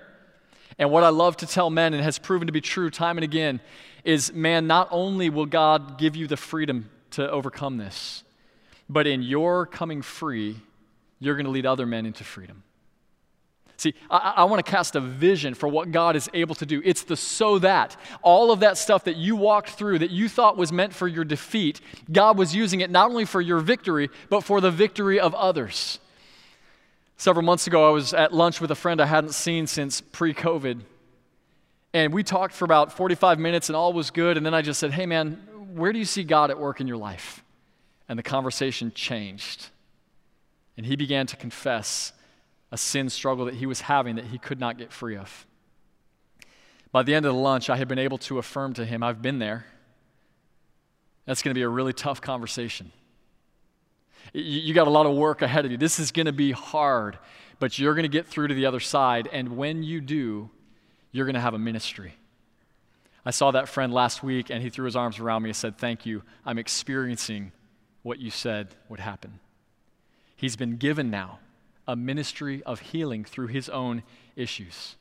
And 0.78 0.92
what 0.92 1.04
I 1.04 1.10
love 1.10 1.36
to 1.38 1.46
tell 1.46 1.70
men, 1.70 1.94
and 1.94 2.02
has 2.02 2.18
proven 2.20 2.48
to 2.48 2.54
be 2.54 2.62
true 2.62 2.90
time 2.90 3.18
and 3.18 3.26
again, 3.26 3.60
is 4.06 4.32
man, 4.32 4.66
not 4.66 4.88
only 4.92 5.30
will 5.30 5.46
God 5.46 5.98
give 5.98 6.16
you 6.16 6.26
the 6.26 6.38
freedom 6.38 6.90
to 7.12 7.30
overcome 7.30 7.76
this, 7.76 8.24
but 8.88 9.08
in 9.08 9.22
your 9.22 9.66
coming 9.66 10.02
free, 10.02 10.56
you're 11.20 11.36
going 11.36 11.48
to 11.48 11.52
lead 11.52 11.66
other 11.66 11.86
men 11.86 12.06
into 12.06 12.24
freedom. 12.24 12.64
See, 13.80 13.94
I, 14.10 14.34
I 14.38 14.44
want 14.44 14.64
to 14.64 14.70
cast 14.70 14.98
a 14.98 15.00
vision 15.00 15.54
for 15.54 15.70
what 15.70 15.92
God 15.92 16.18
is 16.18 16.30
able 16.34 16.54
to 16.56 16.66
do. 16.66 16.82
It's 16.84 17.04
the 17.04 17.16
so 17.16 17.60
that. 17.60 17.96
All 18.22 18.52
of 18.52 18.60
that 18.60 18.78
stuff 18.78 19.06
that 19.06 19.16
you 19.16 19.38
walked 19.38 19.70
through 19.70 20.00
that 20.00 20.12
you 20.12 20.28
thought 20.28 20.58
was 20.58 20.74
meant 20.74 20.94
for 20.94 21.08
your 21.08 21.24
defeat, 21.24 21.80
God 22.12 22.38
was 22.38 22.54
using 22.54 22.82
it 22.82 22.90
not 22.90 23.10
only 23.10 23.24
for 23.24 23.40
your 23.40 23.60
victory, 23.60 24.10
but 24.30 24.42
for 24.42 24.60
the 24.60 24.70
victory 24.70 25.18
of 25.18 25.34
others. 25.34 26.00
Several 27.16 27.46
months 27.46 27.68
ago, 27.68 27.88
I 27.88 27.92
was 27.92 28.14
at 28.14 28.34
lunch 28.34 28.60
with 28.60 28.70
a 28.70 28.76
friend 28.76 29.00
I 29.00 29.06
hadn't 29.06 29.34
seen 29.34 29.66
since 29.66 30.02
pre 30.02 30.34
COVID. 30.34 30.82
And 31.94 32.14
we 32.14 32.22
talked 32.22 32.54
for 32.54 32.66
about 32.66 32.92
45 32.92 33.40
minutes, 33.40 33.70
and 33.70 33.78
all 33.78 33.94
was 33.94 34.12
good. 34.12 34.36
And 34.36 34.46
then 34.46 34.54
I 34.54 34.62
just 34.62 34.80
said, 34.80 34.92
Hey, 34.92 35.06
man, 35.06 35.42
where 35.74 35.94
do 35.94 36.00
you 36.00 36.06
see 36.06 36.26
God 36.26 36.52
at 36.52 36.60
work 36.60 36.82
in 36.82 36.88
your 36.88 36.98
life? 36.98 37.44
And 38.10 38.20
the 38.20 38.24
conversation 38.24 38.92
changed. 38.94 39.68
And 40.76 40.86
he 40.86 40.98
began 40.98 41.28
to 41.28 41.38
confess 41.38 42.12
a 42.72 42.78
sin 42.78 43.10
struggle 43.10 43.46
that 43.46 43.56
he 43.56 43.66
was 43.66 43.82
having 43.82 44.16
that 44.16 44.26
he 44.26 44.38
could 44.38 44.60
not 44.60 44.78
get 44.78 44.92
free 44.92 45.18
of. 45.18 45.46
By 46.92 47.04
the 47.04 47.14
end 47.14 47.26
of 47.26 47.34
the 47.34 47.40
lunch, 47.40 47.70
I 47.70 47.78
had 47.78 47.88
been 47.88 48.00
able 48.00 48.18
to 48.20 48.40
affirm 48.40 48.74
to 48.74 48.86
him, 48.86 49.04
I've 49.04 49.22
been 49.22 49.40
there. 49.40 49.66
That's 51.26 51.44
going 51.44 51.52
to 51.52 51.58
be 51.58 51.64
a 51.64 51.70
really 51.70 51.94
tough 51.94 52.22
conversation. 52.22 52.92
You, 54.34 54.74
got 54.74 54.88
a 54.88 54.92
lot 54.92 55.06
of 55.06 55.16
work 55.16 55.42
ahead 55.42 55.66
of 55.66 55.72
you. 55.72 55.78
This 55.78 56.00
is 56.00 56.12
going 56.12 56.26
to 56.26 56.34
be 56.34 56.52
hard, 56.52 57.18
but 57.60 57.78
you're 57.78 57.94
going 57.94 58.04
to 58.04 58.10
get 58.10 58.28
through 58.28 58.48
to 58.48 58.54
the 58.54 58.66
other 58.66 58.80
side. 58.80 59.30
And 59.32 59.58
when 59.58 59.84
you 59.84 60.02
do, 60.02 60.50
you're 61.12 61.26
going 61.26 61.36
to 61.36 61.40
have 61.40 61.54
a 61.54 61.60
ministry. 61.60 62.14
I 63.26 63.32
saw 63.32 63.52
that 63.52 63.70
friend 63.70 63.94
last 63.94 64.24
week, 64.24 64.50
and 64.50 64.62
he 64.64 64.70
threw 64.70 64.86
his 64.86 64.96
arms 64.96 65.20
around 65.20 65.44
me 65.44 65.50
and 65.50 65.56
said, 65.56 65.78
Thank 65.78 66.06
you. 66.06 66.24
I'm 66.46 66.58
experiencing 66.58 67.52
what 68.02 68.20
you 68.20 68.32
said 68.32 68.70
would 68.88 69.00
happen. 69.00 69.40
He's 70.36 70.56
been 70.56 70.78
given 70.78 71.10
now 71.10 71.40
a 71.90 71.96
ministry 71.96 72.62
of 72.68 72.80
healing 72.80 73.26
through 73.26 73.48
his 73.48 73.68
own 73.68 74.04
issues. 74.36 74.96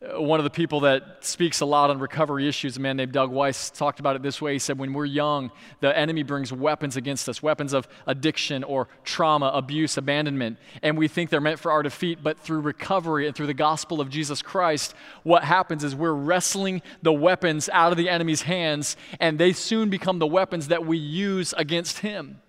Uh, 0.00 0.22
one 0.22 0.38
of 0.38 0.44
the 0.44 0.50
people 0.50 0.78
that 0.78 1.24
speaks 1.24 1.60
a 1.60 1.66
lot 1.66 1.90
on 1.90 1.98
recovery 1.98 2.46
issues, 2.46 2.76
a 2.76 2.80
man 2.80 2.96
named 2.96 3.10
Doug 3.10 3.32
Weiss, 3.32 3.68
talked 3.68 3.98
about 3.98 4.14
it 4.14 4.22
this 4.22 4.40
way. 4.40 4.52
He 4.52 4.60
said, 4.60 4.78
When 4.78 4.92
we're 4.92 5.06
young, 5.06 5.50
the 5.80 5.96
enemy 5.98 6.22
brings 6.22 6.52
weapons 6.52 6.96
against 6.96 7.28
us 7.28 7.42
weapons 7.42 7.72
of 7.72 7.88
addiction 8.06 8.62
or 8.62 8.86
trauma, 9.02 9.50
abuse, 9.52 9.96
abandonment, 9.96 10.58
and 10.84 10.96
we 10.96 11.08
think 11.08 11.30
they're 11.30 11.40
meant 11.40 11.58
for 11.58 11.72
our 11.72 11.82
defeat. 11.82 12.22
But 12.22 12.38
through 12.38 12.60
recovery 12.60 13.26
and 13.26 13.34
through 13.34 13.48
the 13.48 13.54
gospel 13.54 14.00
of 14.00 14.08
Jesus 14.08 14.40
Christ, 14.40 14.94
what 15.24 15.42
happens 15.42 15.82
is 15.82 15.96
we're 15.96 16.12
wrestling 16.12 16.80
the 17.02 17.12
weapons 17.12 17.68
out 17.72 17.90
of 17.90 17.98
the 17.98 18.08
enemy's 18.08 18.42
hands, 18.42 18.96
and 19.18 19.36
they 19.36 19.52
soon 19.52 19.90
become 19.90 20.20
the 20.20 20.28
weapons 20.28 20.68
that 20.68 20.86
we 20.86 20.96
use 20.96 21.52
against 21.58 21.98
him. 21.98 22.40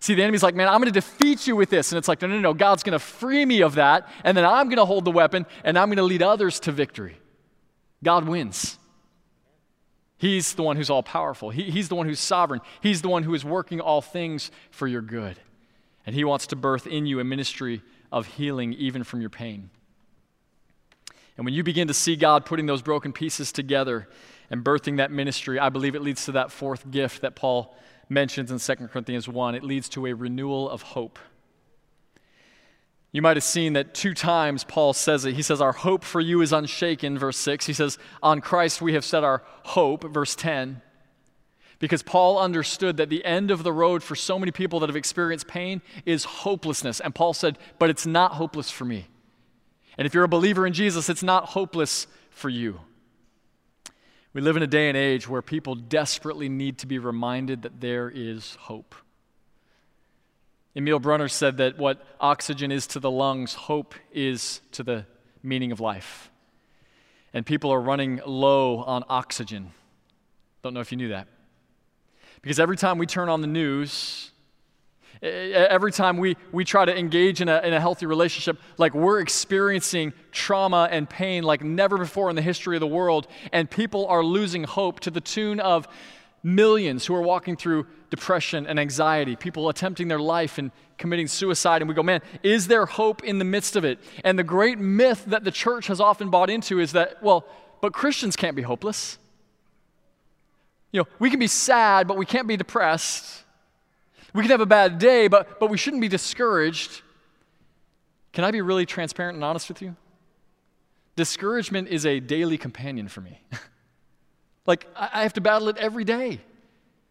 See, 0.00 0.14
the 0.14 0.22
enemy's 0.22 0.42
like, 0.42 0.54
man, 0.54 0.68
I'm 0.68 0.80
going 0.80 0.92
to 0.92 1.00
defeat 1.00 1.46
you 1.46 1.56
with 1.56 1.70
this. 1.70 1.90
And 1.90 1.98
it's 1.98 2.06
like, 2.06 2.22
no, 2.22 2.28
no, 2.28 2.38
no, 2.38 2.54
God's 2.54 2.82
going 2.82 2.92
to 2.92 3.00
free 3.00 3.44
me 3.44 3.62
of 3.62 3.74
that. 3.74 4.08
And 4.22 4.36
then 4.36 4.44
I'm 4.44 4.68
going 4.68 4.78
to 4.78 4.84
hold 4.84 5.04
the 5.04 5.10
weapon 5.10 5.44
and 5.64 5.78
I'm 5.78 5.88
going 5.88 5.96
to 5.96 6.04
lead 6.04 6.22
others 6.22 6.60
to 6.60 6.72
victory. 6.72 7.16
God 8.02 8.28
wins. 8.28 8.78
He's 10.18 10.54
the 10.54 10.62
one 10.62 10.76
who's 10.76 10.90
all 10.90 11.02
powerful. 11.02 11.50
He, 11.50 11.70
he's 11.70 11.88
the 11.88 11.94
one 11.94 12.06
who's 12.06 12.20
sovereign. 12.20 12.60
He's 12.80 13.02
the 13.02 13.08
one 13.08 13.22
who 13.22 13.34
is 13.34 13.44
working 13.44 13.80
all 13.80 14.02
things 14.02 14.50
for 14.70 14.86
your 14.86 15.02
good. 15.02 15.38
And 16.04 16.14
He 16.14 16.24
wants 16.24 16.48
to 16.48 16.56
birth 16.56 16.86
in 16.86 17.06
you 17.06 17.20
a 17.20 17.24
ministry 17.24 17.82
of 18.10 18.26
healing, 18.26 18.72
even 18.74 19.04
from 19.04 19.20
your 19.20 19.30
pain. 19.30 19.70
And 21.36 21.44
when 21.44 21.54
you 21.54 21.62
begin 21.62 21.86
to 21.86 21.94
see 21.94 22.16
God 22.16 22.44
putting 22.44 22.66
those 22.66 22.82
broken 22.82 23.12
pieces 23.12 23.52
together 23.52 24.08
and 24.50 24.64
birthing 24.64 24.96
that 24.96 25.12
ministry, 25.12 25.58
I 25.60 25.68
believe 25.68 25.94
it 25.94 26.02
leads 26.02 26.24
to 26.24 26.32
that 26.32 26.50
fourth 26.50 26.90
gift 26.90 27.22
that 27.22 27.36
Paul 27.36 27.76
mentions 28.08 28.50
in 28.50 28.58
2 28.58 28.88
Corinthians 28.88 29.28
1. 29.28 29.54
It 29.54 29.64
leads 29.64 29.88
to 29.90 30.06
a 30.06 30.12
renewal 30.12 30.68
of 30.68 30.82
hope. 30.82 31.18
You 33.10 33.22
might 33.22 33.36
have 33.36 33.44
seen 33.44 33.72
that 33.72 33.94
two 33.94 34.12
times 34.12 34.64
Paul 34.64 34.92
says 34.92 35.24
it. 35.24 35.34
He 35.34 35.42
says, 35.42 35.60
Our 35.60 35.72
hope 35.72 36.04
for 36.04 36.20
you 36.20 36.42
is 36.42 36.52
unshaken, 36.52 37.18
verse 37.18 37.38
6. 37.38 37.66
He 37.66 37.72
says, 37.72 37.98
On 38.22 38.40
Christ 38.40 38.82
we 38.82 38.92
have 38.92 39.04
set 39.04 39.24
our 39.24 39.42
hope, 39.64 40.04
verse 40.04 40.34
10. 40.34 40.82
Because 41.78 42.02
Paul 42.02 42.38
understood 42.38 42.96
that 42.96 43.08
the 43.08 43.24
end 43.24 43.50
of 43.50 43.62
the 43.62 43.72
road 43.72 44.02
for 44.02 44.16
so 44.16 44.38
many 44.38 44.50
people 44.50 44.80
that 44.80 44.88
have 44.88 44.96
experienced 44.96 45.46
pain 45.46 45.80
is 46.04 46.24
hopelessness. 46.24 47.00
And 47.00 47.14
Paul 47.14 47.32
said, 47.32 47.56
But 47.78 47.88
it's 47.88 48.06
not 48.06 48.32
hopeless 48.32 48.70
for 48.70 48.84
me. 48.84 49.06
And 49.96 50.06
if 50.06 50.12
you're 50.12 50.24
a 50.24 50.28
believer 50.28 50.66
in 50.66 50.72
Jesus, 50.72 51.08
it's 51.08 51.22
not 51.22 51.46
hopeless 51.46 52.06
for 52.30 52.48
you. 52.48 52.80
We 54.34 54.40
live 54.40 54.56
in 54.56 54.62
a 54.62 54.66
day 54.66 54.88
and 54.88 54.96
age 54.96 55.28
where 55.28 55.42
people 55.42 55.74
desperately 55.74 56.48
need 56.48 56.78
to 56.78 56.86
be 56.86 56.98
reminded 56.98 57.62
that 57.62 57.80
there 57.80 58.10
is 58.14 58.56
hope. 58.60 58.94
Emil 60.76 60.98
Brunner 60.98 61.28
said 61.28 61.56
that 61.56 61.78
what 61.78 62.04
oxygen 62.20 62.70
is 62.70 62.86
to 62.88 63.00
the 63.00 63.10
lungs, 63.10 63.54
hope 63.54 63.94
is 64.12 64.60
to 64.72 64.82
the 64.82 65.06
meaning 65.42 65.72
of 65.72 65.80
life. 65.80 66.30
And 67.32 67.44
people 67.44 67.72
are 67.72 67.80
running 67.80 68.20
low 68.26 68.78
on 68.78 69.02
oxygen. 69.08 69.72
Don't 70.62 70.74
know 70.74 70.80
if 70.80 70.92
you 70.92 70.98
knew 70.98 71.08
that. 71.08 71.26
Because 72.42 72.60
every 72.60 72.76
time 72.76 72.98
we 72.98 73.06
turn 73.06 73.28
on 73.28 73.40
the 73.40 73.46
news, 73.46 74.30
Every 75.22 75.90
time 75.90 76.16
we, 76.16 76.36
we 76.52 76.64
try 76.64 76.84
to 76.84 76.96
engage 76.96 77.40
in 77.40 77.48
a, 77.48 77.60
in 77.60 77.72
a 77.72 77.80
healthy 77.80 78.06
relationship, 78.06 78.58
like 78.76 78.94
we're 78.94 79.20
experiencing 79.20 80.12
trauma 80.30 80.88
and 80.90 81.08
pain 81.08 81.42
like 81.42 81.62
never 81.62 81.98
before 81.98 82.30
in 82.30 82.36
the 82.36 82.42
history 82.42 82.76
of 82.76 82.80
the 82.80 82.86
world, 82.86 83.26
and 83.52 83.68
people 83.70 84.06
are 84.06 84.22
losing 84.22 84.64
hope 84.64 85.00
to 85.00 85.10
the 85.10 85.20
tune 85.20 85.58
of 85.60 85.88
millions 86.42 87.06
who 87.06 87.14
are 87.14 87.22
walking 87.22 87.56
through 87.56 87.86
depression 88.10 88.66
and 88.66 88.78
anxiety, 88.78 89.36
people 89.36 89.68
attempting 89.68 90.08
their 90.08 90.20
life 90.20 90.58
and 90.58 90.70
committing 90.96 91.26
suicide. 91.26 91.82
And 91.82 91.88
we 91.88 91.94
go, 91.94 92.02
man, 92.02 92.22
is 92.42 92.68
there 92.68 92.86
hope 92.86 93.24
in 93.24 93.38
the 93.38 93.44
midst 93.44 93.76
of 93.76 93.84
it? 93.84 93.98
And 94.24 94.38
the 94.38 94.44
great 94.44 94.78
myth 94.78 95.24
that 95.26 95.44
the 95.44 95.50
church 95.50 95.88
has 95.88 96.00
often 96.00 96.30
bought 96.30 96.48
into 96.48 96.80
is 96.80 96.92
that, 96.92 97.22
well, 97.22 97.44
but 97.80 97.92
Christians 97.92 98.36
can't 98.36 98.56
be 98.56 98.62
hopeless. 98.62 99.18
You 100.92 101.00
know, 101.00 101.08
we 101.18 101.28
can 101.28 101.38
be 101.38 101.48
sad, 101.48 102.08
but 102.08 102.16
we 102.16 102.24
can't 102.24 102.48
be 102.48 102.56
depressed. 102.56 103.44
We 104.38 104.44
can 104.44 104.52
have 104.52 104.60
a 104.60 104.66
bad 104.66 105.00
day, 105.00 105.26
but, 105.26 105.58
but 105.58 105.68
we 105.68 105.76
shouldn't 105.76 106.00
be 106.00 106.06
discouraged. 106.06 107.02
Can 108.32 108.44
I 108.44 108.52
be 108.52 108.60
really 108.60 108.86
transparent 108.86 109.34
and 109.34 109.42
honest 109.42 109.68
with 109.68 109.82
you? 109.82 109.96
Discouragement 111.16 111.88
is 111.88 112.06
a 112.06 112.20
daily 112.20 112.56
companion 112.56 113.08
for 113.08 113.20
me. 113.20 113.42
like, 114.64 114.86
I 114.94 115.24
have 115.24 115.32
to 115.32 115.40
battle 115.40 115.68
it 115.70 115.76
every 115.78 116.04
day 116.04 116.40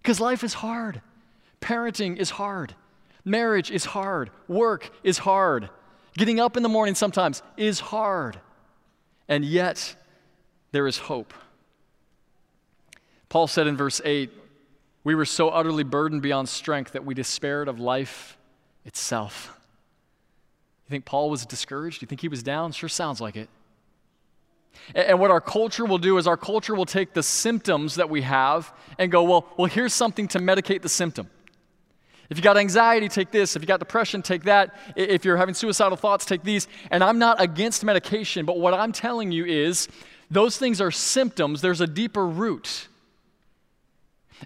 because 0.01 0.21
life 0.21 0.41
is 0.41 0.53
hard. 0.53 1.01
Parenting 1.59 2.15
is 2.15 2.29
hard. 2.29 2.75
Marriage 3.25 3.71
is 3.71 3.83
hard. 3.83 4.29
Work 4.47 4.89
is 5.03 5.17
hard. 5.17 5.69
Getting 6.15 6.39
up 6.39 6.55
in 6.55 6.63
the 6.63 6.69
morning 6.69 6.95
sometimes 6.95 7.43
is 7.57 7.81
hard. 7.81 8.39
And 9.27 9.43
yet, 9.43 9.97
there 10.71 10.87
is 10.87 10.97
hope. 10.97 11.33
Paul 13.27 13.47
said 13.47 13.67
in 13.67 13.75
verse 13.75 13.99
8, 14.05 14.31
We 15.07 15.15
were 15.15 15.23
so 15.23 15.47
utterly 15.47 15.85
burdened 15.85 16.21
beyond 16.21 16.49
strength 16.49 16.91
that 16.91 17.05
we 17.05 17.13
despaired 17.13 17.69
of 17.69 17.79
life 17.79 18.37
itself. 18.83 19.57
You 20.85 20.89
think 20.89 21.05
Paul 21.05 21.29
was 21.29 21.45
discouraged? 21.45 22.01
You 22.01 22.09
think 22.09 22.19
he 22.19 22.27
was 22.27 22.43
down? 22.43 22.73
Sure 22.73 22.89
sounds 22.89 23.21
like 23.21 23.37
it. 23.37 23.47
And 24.93 25.17
what 25.17 25.31
our 25.31 25.39
culture 25.39 25.85
will 25.85 25.97
do 25.97 26.17
is 26.17 26.27
our 26.27 26.35
culture 26.35 26.75
will 26.75 26.85
take 26.85 27.13
the 27.13 27.23
symptoms 27.23 27.95
that 27.95 28.09
we 28.09 28.23
have 28.23 28.73
and 28.97 29.09
go, 29.09 29.23
well, 29.23 29.47
well, 29.55 29.69
here's 29.69 29.93
something 29.93 30.27
to 30.27 30.39
medicate 30.39 30.81
the 30.81 30.89
symptom. 30.89 31.29
If 32.29 32.35
you 32.35 32.43
got 32.43 32.57
anxiety, 32.57 33.07
take 33.07 33.31
this. 33.31 33.55
If 33.55 33.61
you 33.61 33.65
got 33.65 33.79
depression, 33.79 34.21
take 34.21 34.43
that. 34.43 34.75
If 34.97 35.23
you're 35.23 35.37
having 35.37 35.55
suicidal 35.55 35.95
thoughts, 35.95 36.25
take 36.25 36.43
these. 36.43 36.67
And 36.91 37.01
I'm 37.01 37.17
not 37.17 37.41
against 37.41 37.85
medication, 37.85 38.45
but 38.45 38.59
what 38.59 38.73
I'm 38.73 38.91
telling 38.91 39.31
you 39.31 39.45
is 39.45 39.87
those 40.29 40.57
things 40.57 40.81
are 40.81 40.91
symptoms. 40.91 41.61
There's 41.61 41.79
a 41.79 41.87
deeper 41.87 42.27
root. 42.27 42.89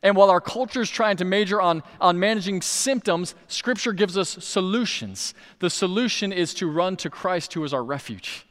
And 0.04 0.16
while 0.16 0.30
our 0.30 0.42
culture 0.42 0.82
is 0.82 0.90
trying 0.90 1.18
to 1.18 1.26
major 1.26 1.62
on, 1.62 1.84
on 2.00 2.20
managing 2.20 2.62
symptoms, 2.62 3.36
Scripture 3.48 3.94
gives 3.94 4.18
us 4.18 4.30
solutions. 4.30 5.34
The 5.60 5.70
solution 5.70 6.32
is 6.32 6.54
to 6.56 6.68
run 6.68 6.96
to 6.98 7.10
Christ, 7.10 7.54
who 7.54 7.64
is 7.64 7.74
our 7.74 7.84
refuge. 7.84 8.46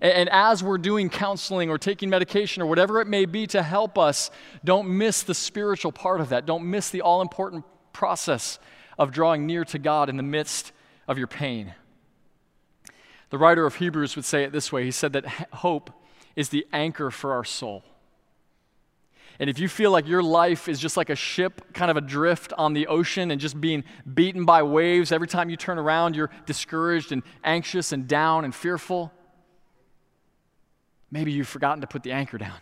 And, 0.00 0.12
and 0.12 0.28
as 0.30 0.62
we're 0.62 0.78
doing 0.78 1.10
counseling 1.10 1.70
or 1.70 1.78
taking 1.78 2.10
medication 2.10 2.62
or 2.62 2.66
whatever 2.66 3.00
it 3.00 3.06
may 3.06 3.26
be 3.26 3.46
to 3.48 3.62
help 3.62 3.98
us, 3.98 4.30
don't 4.64 4.88
miss 4.88 5.22
the 5.22 5.34
spiritual 5.34 5.92
part 5.92 6.20
of 6.20 6.30
that. 6.30 6.46
Don't 6.46 6.64
miss 6.64 6.90
the 6.90 7.02
all 7.02 7.20
important 7.20 7.64
process 7.92 8.58
of 8.98 9.10
drawing 9.10 9.46
near 9.46 9.64
to 9.64 9.78
God 9.78 10.08
in 10.08 10.16
the 10.16 10.22
midst 10.22 10.72
of 11.06 11.18
your 11.18 11.26
pain. 11.26 11.74
The 13.30 13.38
writer 13.38 13.66
of 13.66 13.76
Hebrews 13.76 14.16
would 14.16 14.24
say 14.24 14.44
it 14.44 14.52
this 14.52 14.72
way 14.72 14.84
He 14.84 14.90
said 14.90 15.12
that 15.12 15.26
hope 15.52 15.90
is 16.36 16.48
the 16.48 16.66
anchor 16.72 17.10
for 17.10 17.32
our 17.32 17.44
soul. 17.44 17.84
And 19.40 19.48
if 19.48 19.58
you 19.58 19.68
feel 19.68 19.90
like 19.90 20.06
your 20.06 20.22
life 20.22 20.68
is 20.68 20.78
just 20.78 20.98
like 20.98 21.08
a 21.08 21.16
ship 21.16 21.72
kind 21.72 21.90
of 21.90 21.96
adrift 21.96 22.52
on 22.58 22.74
the 22.74 22.86
ocean 22.88 23.30
and 23.30 23.40
just 23.40 23.58
being 23.58 23.84
beaten 24.12 24.44
by 24.44 24.62
waves, 24.62 25.12
every 25.12 25.26
time 25.26 25.48
you 25.48 25.56
turn 25.56 25.78
around, 25.78 26.14
you're 26.14 26.28
discouraged 26.44 27.10
and 27.10 27.22
anxious 27.42 27.90
and 27.92 28.06
down 28.06 28.44
and 28.44 28.54
fearful, 28.54 29.10
maybe 31.10 31.32
you've 31.32 31.48
forgotten 31.48 31.80
to 31.80 31.86
put 31.86 32.02
the 32.02 32.12
anchor 32.12 32.36
down. 32.36 32.58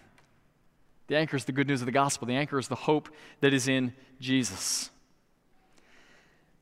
The 1.08 1.16
anchor 1.16 1.36
is 1.36 1.46
the 1.46 1.52
good 1.52 1.66
news 1.66 1.82
of 1.82 1.86
the 1.86 1.92
gospel, 1.92 2.28
the 2.28 2.36
anchor 2.36 2.60
is 2.60 2.68
the 2.68 2.76
hope 2.76 3.08
that 3.40 3.52
is 3.52 3.66
in 3.66 3.92
Jesus. 4.20 4.90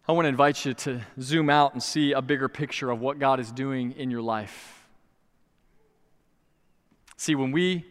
I 0.08 0.12
want 0.12 0.24
to 0.24 0.30
invite 0.30 0.64
you 0.64 0.72
to 0.72 1.02
zoom 1.20 1.50
out 1.50 1.74
and 1.74 1.82
see 1.82 2.12
a 2.12 2.22
bigger 2.22 2.48
picture 2.48 2.90
of 2.90 3.00
what 3.00 3.18
God 3.18 3.38
is 3.38 3.52
doing 3.52 3.92
in 3.92 4.10
your 4.10 4.22
life. 4.22 4.86
See, 7.18 7.34
when 7.34 7.52
we 7.52 7.84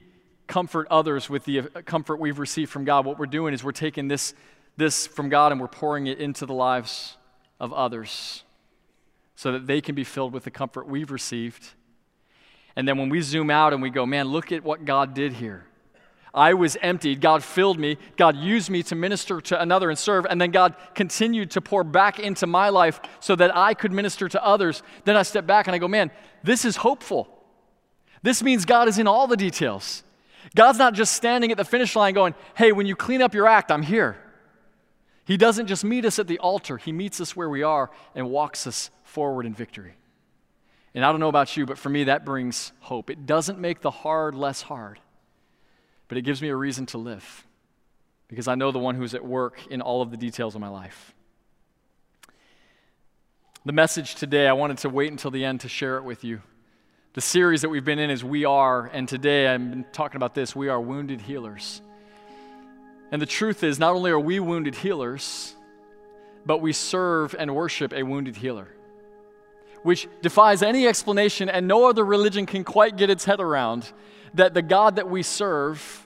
comfort 0.48 0.88
others 0.90 1.30
with 1.30 1.46
the 1.46 1.60
uh, 1.60 1.64
comfort 1.86 2.20
we've 2.20 2.40
received 2.40 2.72
from 2.72 2.86
God, 2.86 3.06
what 3.06 3.18
we're 3.18 3.26
doing 3.26 3.54
is 3.54 3.64
we're 3.64 3.72
taking 3.72 4.08
this, 4.08 4.34
this 4.78 5.08
from 5.08 5.30
God 5.30 5.52
and 5.52 5.60
we're 5.60 5.68
pouring 5.68 6.08
it 6.08 6.20
into 6.20 6.46
the 6.46 6.54
lives 6.54 7.18
of 7.60 7.74
others 7.74 8.44
so 9.36 9.52
that 9.52 9.68
they 9.68 9.82
can 9.82 9.96
be 9.96 10.04
filled 10.04 10.34
with 10.34 10.44
the 10.44 10.52
comfort 10.52 10.88
we've 10.88 11.12
received. 11.12 11.70
And 12.76 12.88
then 12.88 12.98
when 12.98 13.10
we 13.10 13.22
zoom 13.22 13.50
out 13.50 13.74
and 13.74 13.82
we 13.82 13.90
go, 13.90 14.06
man, 14.06 14.28
look 14.28 14.52
at 14.52 14.64
what 14.64 14.86
God 14.86 15.14
did 15.14 15.34
here. 15.34 15.66
I 16.34 16.54
was 16.54 16.76
emptied. 16.82 17.22
God 17.22 17.44
filled 17.44 17.80
me. 17.80 17.98
God 18.18 18.36
used 18.36 18.70
me 18.70 18.84
to 18.84 18.96
minister 18.96 19.40
to 19.40 19.62
another 19.62 19.90
and 19.90 19.98
serve. 19.98 20.26
And 20.30 20.40
then 20.40 20.52
God 20.52 20.76
continued 20.94 21.52
to 21.52 21.62
pour 21.62 21.86
back 21.86 22.20
into 22.20 22.46
my 22.46 22.68
life 22.68 23.00
so 23.22 23.38
that 23.38 23.56
I 23.56 23.74
could 23.74 23.94
minister 23.94 24.28
to 24.28 24.46
others. 24.46 24.84
Then 25.06 25.16
I 25.16 25.24
step 25.24 25.48
back 25.48 25.68
and 25.68 25.76
I 25.76 25.78
go, 25.78 25.88
man, 25.88 26.12
this 26.44 26.66
is 26.66 26.76
hopeful. 26.76 27.30
This 28.22 28.44
means 28.44 28.66
God 28.66 28.90
is 28.90 29.00
in 29.00 29.08
all 29.08 29.28
the 29.28 29.38
details. 29.38 30.04
God's 30.56 30.80
not 30.80 30.94
just 30.94 31.13
standing 31.13 31.52
at 31.52 31.58
the 31.58 31.65
finish 31.65 31.96
line 31.96 32.13
going, 32.13 32.34
hey, 32.56 32.72
when 32.72 32.88
you 32.88 32.96
clean 32.96 33.22
up 33.22 33.34
your 33.34 33.46
act, 33.46 33.72
I'm 33.72 33.84
here. 33.84 34.18
He 35.26 35.38
doesn't 35.38 35.68
just 35.68 35.84
meet 35.84 36.06
us 36.06 36.18
at 36.18 36.28
the 36.28 36.39
altar, 36.39 36.78
He 36.78 36.91
meets 36.91 37.20
us 37.20 37.36
where 37.36 37.50
we 37.50 37.62
are 37.62 37.91
and 38.15 38.30
walks 38.30 38.65
us 38.65 38.89
forward 39.04 39.46
in 39.46 39.54
victory. 39.54 39.96
And 40.94 41.04
I 41.04 41.12
don't 41.12 41.20
know 41.20 41.28
about 41.28 41.58
you, 41.58 41.65
but 41.65 41.78
for 41.78 41.89
me, 41.89 42.06
that 42.06 42.24
brings 42.24 42.72
hope. 42.80 43.10
It 43.10 43.26
doesn't 43.26 43.60
make 43.60 43.82
the 43.82 43.91
hard 43.91 44.34
less 44.34 44.62
hard, 44.62 45.00
but 46.08 46.18
it 46.18 46.22
gives 46.22 46.41
me 46.41 46.48
a 46.48 46.56
reason 46.56 46.86
to 46.88 46.98
live 46.98 47.46
because 48.30 48.48
I 48.48 48.56
know 48.56 48.72
the 48.72 48.80
one 48.80 48.96
who's 48.96 49.13
at 49.13 49.26
work 49.26 49.60
in 49.70 49.82
all 49.82 50.02
of 50.02 50.10
the 50.10 50.18
details 50.18 50.56
of 50.56 50.62
my 50.62 50.70
life. 50.70 51.13
The 53.65 53.74
message 53.74 54.15
today, 54.15 54.48
I 54.48 54.54
wanted 54.54 54.78
to 54.80 54.89
wait 54.89 55.12
until 55.12 55.32
the 55.32 55.44
end 55.44 55.62
to 55.62 55.70
share 55.70 55.98
it 55.98 56.04
with 56.04 56.24
you. 56.24 56.41
The 57.15 57.21
series 57.21 57.62
that 57.62 57.69
we've 57.69 57.86
been 57.86 57.97
in 57.97 58.10
is 58.10 58.25
We 58.25 58.43
Are, 58.43 58.88
and 58.88 59.08
today 59.08 59.47
I've 59.47 59.69
been 59.69 59.86
talking 59.93 60.17
about 60.17 60.36
this 60.36 60.54
We 60.54 60.67
Are 60.67 60.82
Wounded 60.82 61.21
Healers. 61.21 61.82
And 63.10 63.21
the 63.21 63.25
truth 63.25 63.63
is, 63.63 63.80
not 63.80 63.95
only 63.95 64.12
are 64.12 64.19
we 64.19 64.41
wounded 64.41 64.75
healers, 64.75 65.56
but 66.45 66.58
we 66.58 66.73
serve 66.73 67.34
and 67.39 67.56
worship 67.56 67.93
a 67.93 68.04
wounded 68.04 68.36
healer, 68.36 68.67
which 69.82 70.10
defies 70.21 70.62
any 70.62 70.88
explanation, 70.88 71.47
and 71.47 71.69
no 71.69 71.88
other 71.88 72.04
religion 72.04 72.45
can 72.45 72.65
quite 72.65 72.97
get 72.97 73.10
its 73.10 73.23
head 73.23 73.39
around 73.39 73.89
that 74.34 74.54
the 74.54 74.62
God 74.62 74.97
that 74.97 75.10
we 75.10 75.23
serve 75.23 76.06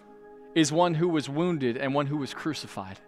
is 0.53 0.71
one 0.71 0.93
who 0.93 1.09
was 1.09 1.27
wounded 1.27 1.75
and 1.75 1.95
one 1.95 2.05
who 2.05 2.17
was 2.17 2.35
crucified. 2.35 2.99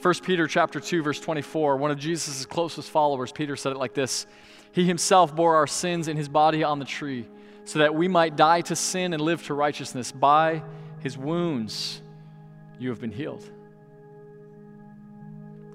1 0.00 0.14
Peter 0.22 0.46
chapter 0.46 0.78
2 0.78 1.02
verse 1.02 1.18
24, 1.18 1.76
one 1.76 1.90
of 1.90 1.98
Jesus' 1.98 2.46
closest 2.46 2.88
followers, 2.88 3.32
Peter 3.32 3.56
said 3.56 3.72
it 3.72 3.78
like 3.78 3.94
this. 3.94 4.28
He 4.74 4.84
himself 4.84 5.36
bore 5.36 5.54
our 5.54 5.68
sins 5.68 6.08
in 6.08 6.16
his 6.16 6.28
body 6.28 6.64
on 6.64 6.80
the 6.80 6.84
tree, 6.84 7.28
so 7.64 7.78
that 7.78 7.94
we 7.94 8.08
might 8.08 8.34
die 8.34 8.60
to 8.62 8.74
sin 8.74 9.12
and 9.12 9.22
live 9.22 9.44
to 9.44 9.54
righteousness. 9.54 10.10
By 10.10 10.64
his 10.98 11.16
wounds 11.16 12.02
you 12.80 12.88
have 12.88 13.00
been 13.00 13.12
healed. 13.12 13.48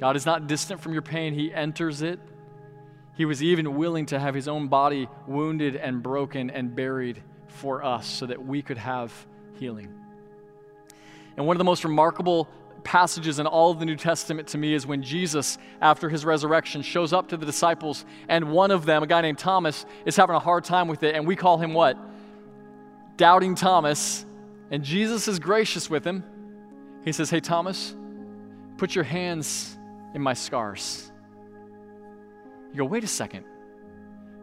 God 0.02 0.18
is 0.18 0.26
not 0.26 0.48
distant 0.48 0.82
from 0.82 0.92
your 0.92 1.02
pain, 1.02 1.34
he 1.34 1.54
enters 1.54 2.02
it. 2.02 2.20
He 3.16 3.24
was 3.24 3.42
even 3.42 3.78
willing 3.78 4.06
to 4.08 4.20
have 4.20 4.36
his 4.36 4.50
own 4.50 4.68
body 4.68 5.08
wounded 5.28 5.78
and 5.78 6.04
broken 6.04 6.50
and 6.50 6.76
buried 6.76 7.24
for 7.48 7.84
us 7.84 8.06
so 8.06 8.26
that 8.26 8.46
we 8.46 8.62
could 8.62 8.78
have 8.78 9.14
healing. 9.54 9.94
And 11.38 11.48
one 11.48 11.56
of 11.56 11.58
the 11.58 11.66
most 11.66 11.86
remarkable 11.86 12.50
passages 12.84 13.40
in 13.40 13.48
all 13.48 13.72
of 13.72 13.80
the 13.80 13.86
New 13.86 13.96
Testament 13.96 14.48
to 14.50 14.58
me 14.58 14.74
is 14.74 14.86
when 14.86 15.04
Jesus, 15.04 15.58
after 15.82 16.10
his 16.10 16.26
resurrection, 16.26 16.82
shows 16.82 17.14
up 17.14 17.30
to 17.30 17.38
the 17.38 17.46
disciples, 17.46 18.06
and 18.28 18.52
one 18.52 18.72
of 18.72 18.86
them, 18.86 19.04
a 19.04 19.08
guy 19.08 19.22
named 19.22 19.38
Thomas, 19.38 19.86
is 20.06 20.16
having 20.16 20.36
a 20.36 20.40
hard 20.40 20.64
time 20.64 20.88
with 20.88 21.04
it, 21.04 21.16
and 21.16 21.28
we 21.28 21.36
call 21.36 21.58
him 21.58 21.74
what? 21.74 21.98
Doubting 23.18 23.56
Thomas. 23.56 24.26
And 24.72 24.84
Jesus 24.84 25.28
is 25.28 25.40
gracious 25.40 25.90
with 25.90 26.06
him. 26.06 26.24
He 27.04 27.12
says, 27.12 27.30
Hey, 27.30 27.40
Thomas, 27.40 27.96
put 28.78 28.96
your 28.96 29.04
hands 29.04 29.78
in 30.14 30.22
my 30.22 30.34
scars. 30.34 31.12
You 32.72 32.80
go, 32.80 32.86
wait 32.86 33.04
a 33.04 33.08
second. 33.08 33.46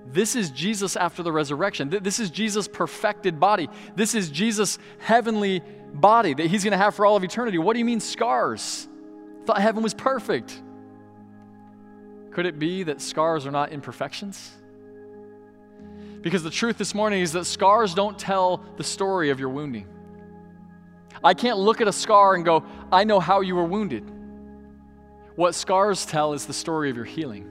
This 0.08 0.36
is 0.36 0.50
Jesus 0.50 0.96
after 0.96 1.22
the 1.22 1.32
resurrection. 1.32 1.90
This 1.90 2.20
is 2.20 2.30
Jesus' 2.30 2.68
perfected 2.68 3.40
body. 3.40 3.68
This 3.96 4.14
is 4.14 4.30
Jesus' 4.30 4.78
heavenly 4.98 5.62
body 6.00 6.34
that 6.34 6.46
he's 6.46 6.64
going 6.64 6.72
to 6.72 6.78
have 6.78 6.94
for 6.94 7.06
all 7.06 7.16
of 7.16 7.24
eternity. 7.24 7.58
What 7.58 7.72
do 7.72 7.78
you 7.78 7.84
mean, 7.84 8.00
scars? 8.00 8.88
Thought 9.44 9.60
heaven 9.60 9.82
was 9.82 9.94
perfect. 9.94 10.62
Could 12.32 12.46
it 12.46 12.58
be 12.58 12.82
that 12.84 13.00
scars 13.00 13.46
are 13.46 13.50
not 13.50 13.72
imperfections? 13.72 14.52
Because 16.20 16.42
the 16.42 16.50
truth 16.50 16.76
this 16.76 16.94
morning 16.94 17.20
is 17.20 17.32
that 17.32 17.44
scars 17.44 17.94
don't 17.94 18.18
tell 18.18 18.64
the 18.76 18.84
story 18.84 19.30
of 19.30 19.38
your 19.38 19.48
wounding. 19.48 19.86
I 21.22 21.34
can't 21.34 21.58
look 21.58 21.80
at 21.80 21.88
a 21.88 21.92
scar 21.92 22.34
and 22.34 22.44
go, 22.44 22.64
I 22.92 23.04
know 23.04 23.20
how 23.20 23.40
you 23.40 23.54
were 23.56 23.64
wounded. 23.64 24.04
What 25.36 25.54
scars 25.54 26.04
tell 26.04 26.32
is 26.32 26.46
the 26.46 26.52
story 26.52 26.90
of 26.90 26.96
your 26.96 27.04
healing. 27.04 27.48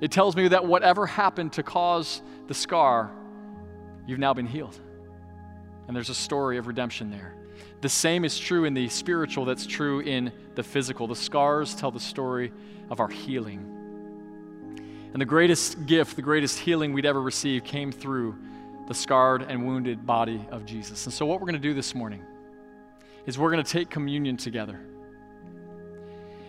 It 0.00 0.10
tells 0.10 0.36
me 0.36 0.48
that 0.48 0.64
whatever 0.64 1.06
happened 1.06 1.52
to 1.54 1.62
cause 1.62 2.22
the 2.46 2.54
scar, 2.54 3.10
you've 4.06 4.18
now 4.18 4.34
been 4.34 4.46
healed. 4.46 4.80
And 5.86 5.96
there's 5.96 6.10
a 6.10 6.14
story 6.14 6.58
of 6.58 6.66
redemption 6.66 7.10
there. 7.10 7.34
The 7.80 7.88
same 7.88 8.24
is 8.24 8.38
true 8.38 8.64
in 8.64 8.74
the 8.74 8.88
spiritual 8.88 9.44
that's 9.44 9.66
true 9.66 10.00
in 10.00 10.32
the 10.54 10.62
physical. 10.62 11.06
The 11.06 11.16
scars 11.16 11.74
tell 11.74 11.90
the 11.90 12.00
story 12.00 12.52
of 12.90 13.00
our 13.00 13.08
healing. 13.08 13.70
And 15.12 15.20
the 15.20 15.26
greatest 15.26 15.86
gift, 15.86 16.16
the 16.16 16.22
greatest 16.22 16.58
healing 16.58 16.92
we'd 16.92 17.06
ever 17.06 17.20
receive 17.20 17.62
came 17.62 17.92
through 17.92 18.36
the 18.88 18.94
scarred 18.94 19.42
and 19.42 19.66
wounded 19.66 20.04
body 20.06 20.44
of 20.50 20.66
Jesus. 20.66 21.06
And 21.06 21.12
so, 21.12 21.24
what 21.24 21.40
we're 21.40 21.46
going 21.46 21.54
to 21.54 21.68
do 21.68 21.74
this 21.74 21.94
morning 21.94 22.22
is 23.26 23.38
we're 23.38 23.50
going 23.50 23.64
to 23.64 23.70
take 23.70 23.90
communion 23.90 24.36
together. 24.36 24.80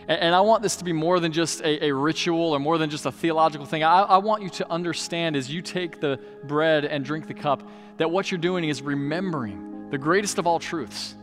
And, 0.07 0.21
and 0.21 0.35
I 0.35 0.41
want 0.41 0.63
this 0.63 0.75
to 0.77 0.83
be 0.83 0.93
more 0.93 1.19
than 1.19 1.31
just 1.31 1.61
a, 1.61 1.85
a, 1.85 1.93
ritual 1.93 2.51
or 2.51 2.59
more 2.59 2.77
than 2.77 2.89
just 2.89 3.05
a 3.05 3.11
theological 3.11 3.65
thing. 3.65 3.83
I, 3.83 4.01
I 4.01 4.17
want 4.17 4.43
you 4.43 4.49
to 4.49 4.69
understand 4.69 5.35
as 5.35 5.49
you 5.49 5.61
take 5.61 5.99
the 5.99 6.19
bread 6.43 6.85
and 6.85 7.03
drink 7.03 7.27
the 7.27 7.33
cup 7.33 7.67
that 7.97 8.09
what 8.09 8.31
you're 8.31 8.39
doing 8.39 8.65
is 8.65 8.81
remembering 8.81 9.89
the 9.89 9.97
greatest 9.97 10.37
of 10.37 10.47
all 10.47 10.59
truths 10.59 11.15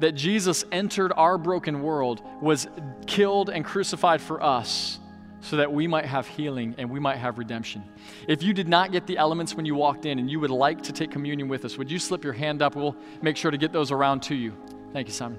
that 0.00 0.12
Jesus 0.12 0.64
entered 0.72 1.12
our 1.16 1.38
broken 1.38 1.80
world, 1.80 2.20
was 2.42 2.66
killed 3.06 3.48
and 3.48 3.64
crucified 3.64 4.20
for 4.20 4.42
us, 4.42 4.98
so 5.40 5.56
that 5.56 5.72
we 5.72 5.86
might 5.86 6.04
have 6.04 6.26
healing 6.26 6.74
and 6.78 6.90
we 6.90 6.98
might 6.98 7.16
have 7.16 7.38
redemption. 7.38 7.84
If 8.26 8.42
you 8.42 8.52
did 8.52 8.66
not 8.66 8.92
get 8.92 9.06
the 9.06 9.18
elements 9.18 9.54
when 9.54 9.66
you 9.66 9.74
walked 9.74 10.06
in 10.06 10.18
and 10.18 10.30
you 10.30 10.40
would 10.40 10.50
like 10.50 10.82
to 10.82 10.92
take 10.92 11.10
communion 11.10 11.48
with 11.48 11.64
us, 11.64 11.76
would 11.76 11.90
you 11.90 11.98
slip 11.98 12.24
your 12.24 12.32
hand 12.32 12.62
up? 12.62 12.74
We'll 12.74 12.96
make 13.22 13.36
sure 13.36 13.50
to 13.50 13.58
get 13.58 13.72
those 13.72 13.92
around 13.92 14.22
to 14.24 14.34
you. 14.34 14.54
Thank 14.92 15.06
you, 15.06 15.14
Simon. 15.14 15.38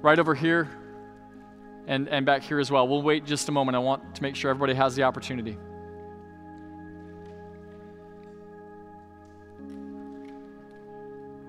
Right 0.00 0.18
over 0.18 0.34
here 0.34 0.70
and, 1.86 2.08
and 2.08 2.24
back 2.24 2.42
here 2.42 2.60
as 2.60 2.70
well. 2.70 2.86
We'll 2.86 3.02
wait 3.02 3.24
just 3.24 3.48
a 3.48 3.52
moment. 3.52 3.76
I 3.76 3.80
want 3.80 4.14
to 4.14 4.22
make 4.22 4.36
sure 4.36 4.50
everybody 4.50 4.74
has 4.74 4.94
the 4.94 5.02
opportunity. 5.02 5.58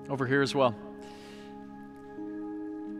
Over 0.08 0.26
here 0.26 0.42
as 0.42 0.54
well. 0.54 0.74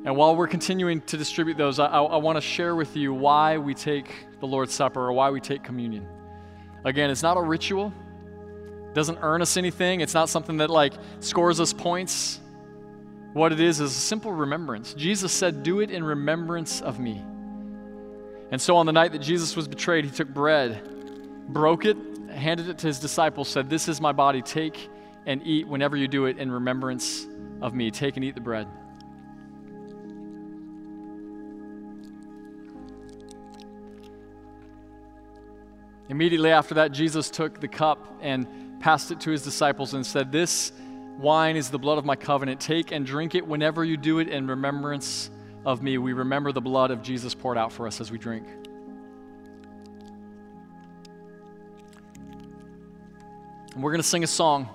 And 0.05 0.17
while 0.17 0.37
we're 0.37 0.49
continuing 0.49 1.01
to 1.03 1.17
distribute 1.17 1.57
those, 1.57 1.79
I, 1.79 1.87
I 1.87 2.17
want 2.19 2.37
to 2.37 2.43
share 2.43 2.75
with 2.75 2.95
you 2.95 3.15
why 3.15 3.57
we 3.57 3.73
take 3.73 4.13
the 4.39 4.47
Lord's 4.47 4.75
Supper 4.75 5.01
or 5.01 5.13
why 5.13 5.31
we 5.31 5.41
take 5.41 5.63
communion. 5.63 6.07
Again, 6.85 7.09
it's 7.09 7.23
not 7.23 7.39
a 7.39 7.41
ritual, 7.41 7.91
it 8.89 8.95
doesn't 8.95 9.19
earn 9.23 9.41
us 9.41 9.57
anything, 9.57 10.03
it's 10.03 10.13
not 10.13 10.29
something 10.29 10.59
that 10.59 10.69
like 10.69 10.93
scores 11.21 11.59
us 11.59 11.73
points. 11.73 12.41
What 13.35 13.53
it 13.53 13.59
is 13.59 13.81
is 13.81 13.91
a 13.91 14.01
simple 14.01 14.33
remembrance. 14.33 14.95
Jesus 14.95 15.33
said, 15.33 15.65
Do 15.65 15.81
it 15.81 15.91
in 15.91 16.05
remembrance 16.05 16.81
of 16.81 17.01
me. 17.01 17.21
And 18.53 18.63
so 18.63 18.77
on 18.77 18.87
the 18.87 18.93
night 18.93 19.11
that 19.11 19.19
Jesus 19.19 19.57
was 19.57 19.67
betrayed, 19.67 20.05
he 20.05 20.11
took 20.13 20.29
bread, 20.29 20.81
broke 21.49 21.85
it, 21.85 21.97
handed 22.31 22.69
it 22.69 22.79
to 22.79 22.87
his 22.87 23.01
disciples, 23.01 23.49
said, 23.49 23.69
This 23.69 23.89
is 23.89 24.01
my 24.01 24.13
body. 24.13 24.41
Take 24.41 24.89
and 25.27 25.45
eat 25.45 25.67
whenever 25.67 25.97
you 25.97 26.07
do 26.07 26.27
it 26.27 26.39
in 26.39 26.49
remembrance 26.49 27.27
of 27.61 27.75
me. 27.75 27.91
Take 27.91 28.15
and 28.15 28.25
eat 28.25 28.37
the 28.37 28.41
bread. 28.41 28.69
Immediately 36.09 36.53
after 36.53 36.75
that, 36.75 36.93
Jesus 36.93 37.31
took 37.31 37.61
the 37.61 37.67
cup 37.67 38.17
and 38.21 38.47
passed 38.79 39.11
it 39.11 39.19
to 39.23 39.33
his 39.33 39.43
disciples 39.43 39.93
and 39.93 40.07
said, 40.07 40.31
This 40.31 40.71
wine 41.19 41.57
is 41.57 41.71
the 41.71 41.79
blood 41.79 41.99
of 41.99 42.05
my 42.05 42.17
covenant. 42.17 42.61
Take 42.61 42.93
and 42.93 43.07
drink 43.07 43.35
it 43.35 43.47
whenever 43.47 43.85
you 43.85 43.97
do 43.97 44.19
it 44.19 44.29
in 44.29 44.47
remembrance 44.47 45.31
of 45.65 45.83
me. 45.83 45.99
We 45.99 46.13
remember 46.13 46.53
the 46.53 46.61
blood 46.61 46.91
of 46.91 47.03
Jesus 47.03 47.35
poured 47.35 47.59
out 47.59 47.73
for 47.73 47.87
us 47.87 48.01
as 48.01 48.11
we 48.11 48.19
drink. 48.19 48.47
And 53.75 53.83
we're 53.83 53.91
going 53.91 54.03
to 54.03 54.09
sing 54.09 54.25
a 54.25 54.29
song 54.29 54.69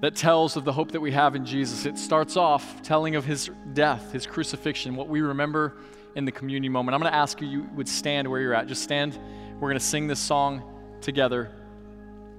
that 0.00 0.14
tells 0.14 0.56
of 0.56 0.64
the 0.64 0.72
hope 0.72 0.92
that 0.92 1.00
we 1.00 1.12
have 1.12 1.34
in 1.34 1.44
Jesus. 1.44 1.86
It 1.86 1.98
starts 1.98 2.36
off 2.36 2.82
telling 2.82 3.16
of 3.16 3.24
his 3.24 3.50
death, 3.72 4.12
his 4.12 4.26
crucifixion, 4.26 4.94
what 4.94 5.08
we 5.08 5.20
remember 5.20 5.76
in 6.14 6.24
the 6.24 6.32
communion 6.32 6.72
moment. 6.72 6.94
I'm 6.94 7.00
going 7.00 7.12
to 7.12 7.16
ask 7.16 7.40
you, 7.40 7.48
you 7.48 7.68
would 7.74 7.88
stand 7.88 8.28
where 8.28 8.40
you're 8.40 8.54
at. 8.54 8.66
Just 8.66 8.82
stand 8.82 9.18
we're 9.60 9.70
going 9.70 9.78
to 9.78 9.84
sing 9.84 10.06
this 10.06 10.20
song 10.20 10.62
together, 11.00 11.50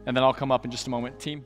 and 0.05 0.15
then 0.15 0.23
I'll 0.23 0.33
come 0.33 0.51
up 0.51 0.65
in 0.65 0.71
just 0.71 0.85
a 0.85 0.89
moment. 0.91 1.19
Team. 1.19 1.45